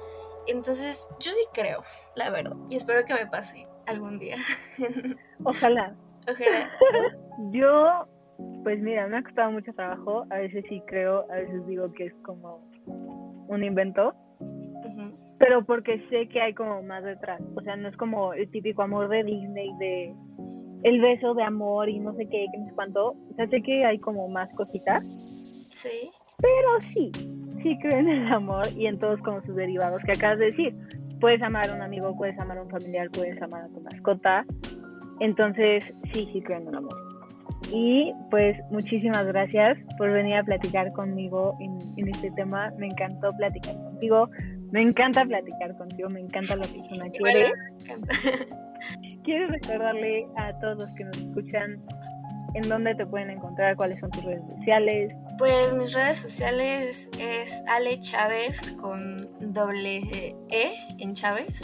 Entonces, 0.46 1.08
yo 1.20 1.32
sí 1.32 1.46
creo, 1.52 1.80
la 2.16 2.30
verdad, 2.30 2.56
y 2.68 2.76
espero 2.76 3.04
que 3.04 3.14
me 3.14 3.26
pase 3.26 3.66
algún 3.86 4.18
día. 4.18 4.36
Ojalá. 5.44 5.94
Ojalá. 6.26 6.70
yo 7.50 8.08
pues 8.62 8.80
mira, 8.80 9.06
me 9.06 9.18
ha 9.18 9.22
costado 9.22 9.52
mucho 9.52 9.72
trabajo. 9.74 10.26
A 10.30 10.38
veces 10.38 10.64
sí 10.68 10.82
creo, 10.86 11.26
a 11.30 11.36
veces 11.36 11.66
digo 11.66 11.92
que 11.92 12.06
es 12.06 12.14
como 12.24 12.60
un 13.48 13.62
invento. 13.62 14.14
Pero 15.44 15.62
porque 15.62 16.02
sé 16.08 16.26
que 16.28 16.40
hay 16.40 16.54
como 16.54 16.82
más 16.82 17.04
detrás. 17.04 17.38
O 17.54 17.60
sea, 17.60 17.76
no 17.76 17.88
es 17.88 17.96
como 17.98 18.32
el 18.32 18.50
típico 18.50 18.80
amor 18.80 19.10
de 19.10 19.22
Disney 19.24 19.70
de 19.78 20.14
el 20.84 21.02
beso 21.02 21.34
de 21.34 21.42
amor 21.42 21.90
y 21.90 21.98
no 21.98 22.14
sé 22.14 22.26
qué, 22.30 22.46
que 22.50 22.64
sé 22.64 22.72
cuánto. 22.74 23.10
O 23.10 23.34
sea, 23.36 23.46
sé 23.48 23.60
que 23.60 23.84
hay 23.84 23.98
como 23.98 24.26
más 24.28 24.48
cositas. 24.54 25.04
Sí. 25.68 26.10
Pero 26.40 26.80
sí, 26.80 27.12
sí 27.62 27.78
creo 27.78 28.00
en 28.00 28.08
el 28.08 28.32
amor 28.32 28.66
y 28.74 28.86
en 28.86 28.98
todos 28.98 29.20
como 29.20 29.42
sus 29.42 29.54
derivados 29.54 30.02
que 30.04 30.12
acabas 30.12 30.38
de 30.38 30.46
decir. 30.46 30.74
Puedes 31.20 31.42
amar 31.42 31.68
a 31.68 31.74
un 31.74 31.82
amigo, 31.82 32.16
puedes 32.16 32.38
amar 32.40 32.56
a 32.56 32.62
un 32.62 32.70
familiar, 32.70 33.10
puedes 33.10 33.40
amar 33.42 33.64
a 33.64 33.68
tu 33.68 33.80
mascota. 33.82 34.46
Entonces, 35.20 36.00
sí, 36.14 36.26
sí 36.32 36.40
creo 36.40 36.60
en 36.60 36.68
el 36.68 36.76
amor. 36.76 37.14
Y 37.70 38.12
pues 38.30 38.58
muchísimas 38.70 39.26
gracias 39.26 39.78
por 39.96 40.12
venir 40.12 40.36
a 40.36 40.44
platicar 40.44 40.92
conmigo 40.92 41.56
en, 41.60 42.08
este 42.08 42.30
tema. 42.32 42.72
Me 42.78 42.86
encantó 42.86 43.28
platicar 43.36 43.74
contigo. 43.74 44.28
Me 44.74 44.82
encanta 44.82 45.24
platicar 45.24 45.76
contigo. 45.76 46.08
Me 46.10 46.18
encanta 46.18 46.56
la 46.56 46.66
persona 46.66 47.08
que 47.08 47.18
eres. 47.30 47.52
Quiero 49.22 49.46
recordarle 49.46 50.26
a 50.36 50.52
todos 50.58 50.82
los 50.82 50.90
que 50.96 51.04
nos 51.04 51.16
escuchan 51.16 51.80
en 52.54 52.68
dónde 52.68 52.96
te 52.96 53.06
pueden 53.06 53.30
encontrar, 53.30 53.76
cuáles 53.76 54.00
son 54.00 54.10
tus 54.10 54.24
redes 54.24 54.42
sociales. 54.52 55.14
Pues 55.38 55.72
mis 55.74 55.92
redes 55.92 56.18
sociales 56.18 57.08
es 57.20 57.62
Ale 57.68 58.00
Chávez 58.00 58.72
con 58.72 59.16
doble 59.52 60.34
E 60.50 60.74
en 60.98 61.14
Chávez. 61.14 61.62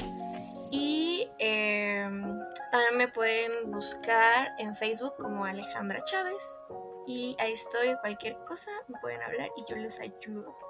Y 0.71 1.29
em, 1.41 2.23
también 2.71 2.97
me 2.97 3.09
pueden 3.09 3.73
buscar 3.73 4.53
en 4.61 4.77
Facebook 4.77 5.15
como 5.19 5.45
Alejandra 5.45 5.99
Chávez. 6.05 6.63
Y 7.09 7.35
ahí 7.41 7.55
estoy, 7.55 7.97
cualquier 8.03 8.37
cosa 8.47 8.71
me 8.87 9.01
pueden 9.01 9.21
hablar 9.21 9.49
y 9.57 9.65
yo 9.69 9.77
les 9.79 9.99
ayudo. 9.99 10.70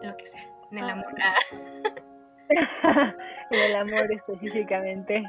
En 0.00 0.08
lo 0.08 0.16
que 0.16 0.26
sea, 0.26 0.42
en 0.70 0.78
el 0.78 0.84
ah. 0.84 0.92
amor. 0.92 1.14
en 3.50 3.70
el 3.70 3.76
amor 3.76 4.12
específicamente. 4.12 5.22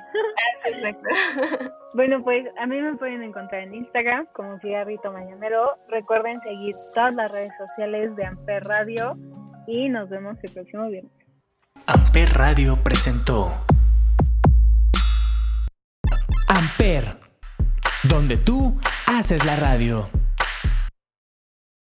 sí, 0.57 0.69
exacto. 0.69 1.07
bueno, 1.95 2.23
pues 2.23 2.45
a 2.57 2.65
mí 2.65 2.81
me 2.81 2.95
pueden 2.95 3.23
encontrar 3.23 3.63
en 3.63 3.75
Instagram 3.75 4.27
como 4.33 4.59
Cigarrito 4.59 5.11
Mañanero. 5.11 5.77
Recuerden 5.87 6.39
seguir 6.41 6.75
todas 6.93 7.15
las 7.15 7.31
redes 7.31 7.51
sociales 7.57 8.15
de 8.15 8.25
Amper 8.25 8.63
Radio 8.63 9.17
y 9.67 9.89
nos 9.89 10.09
vemos 10.09 10.37
el 10.43 10.51
próximo 10.51 10.87
viernes. 10.87 11.11
Amper 11.85 12.29
Radio 12.33 12.77
presentó 12.83 13.51
Amper, 16.47 17.17
donde 18.03 18.37
tú 18.37 18.79
haces 19.07 19.45
la 19.45 19.55
radio. 19.55 20.09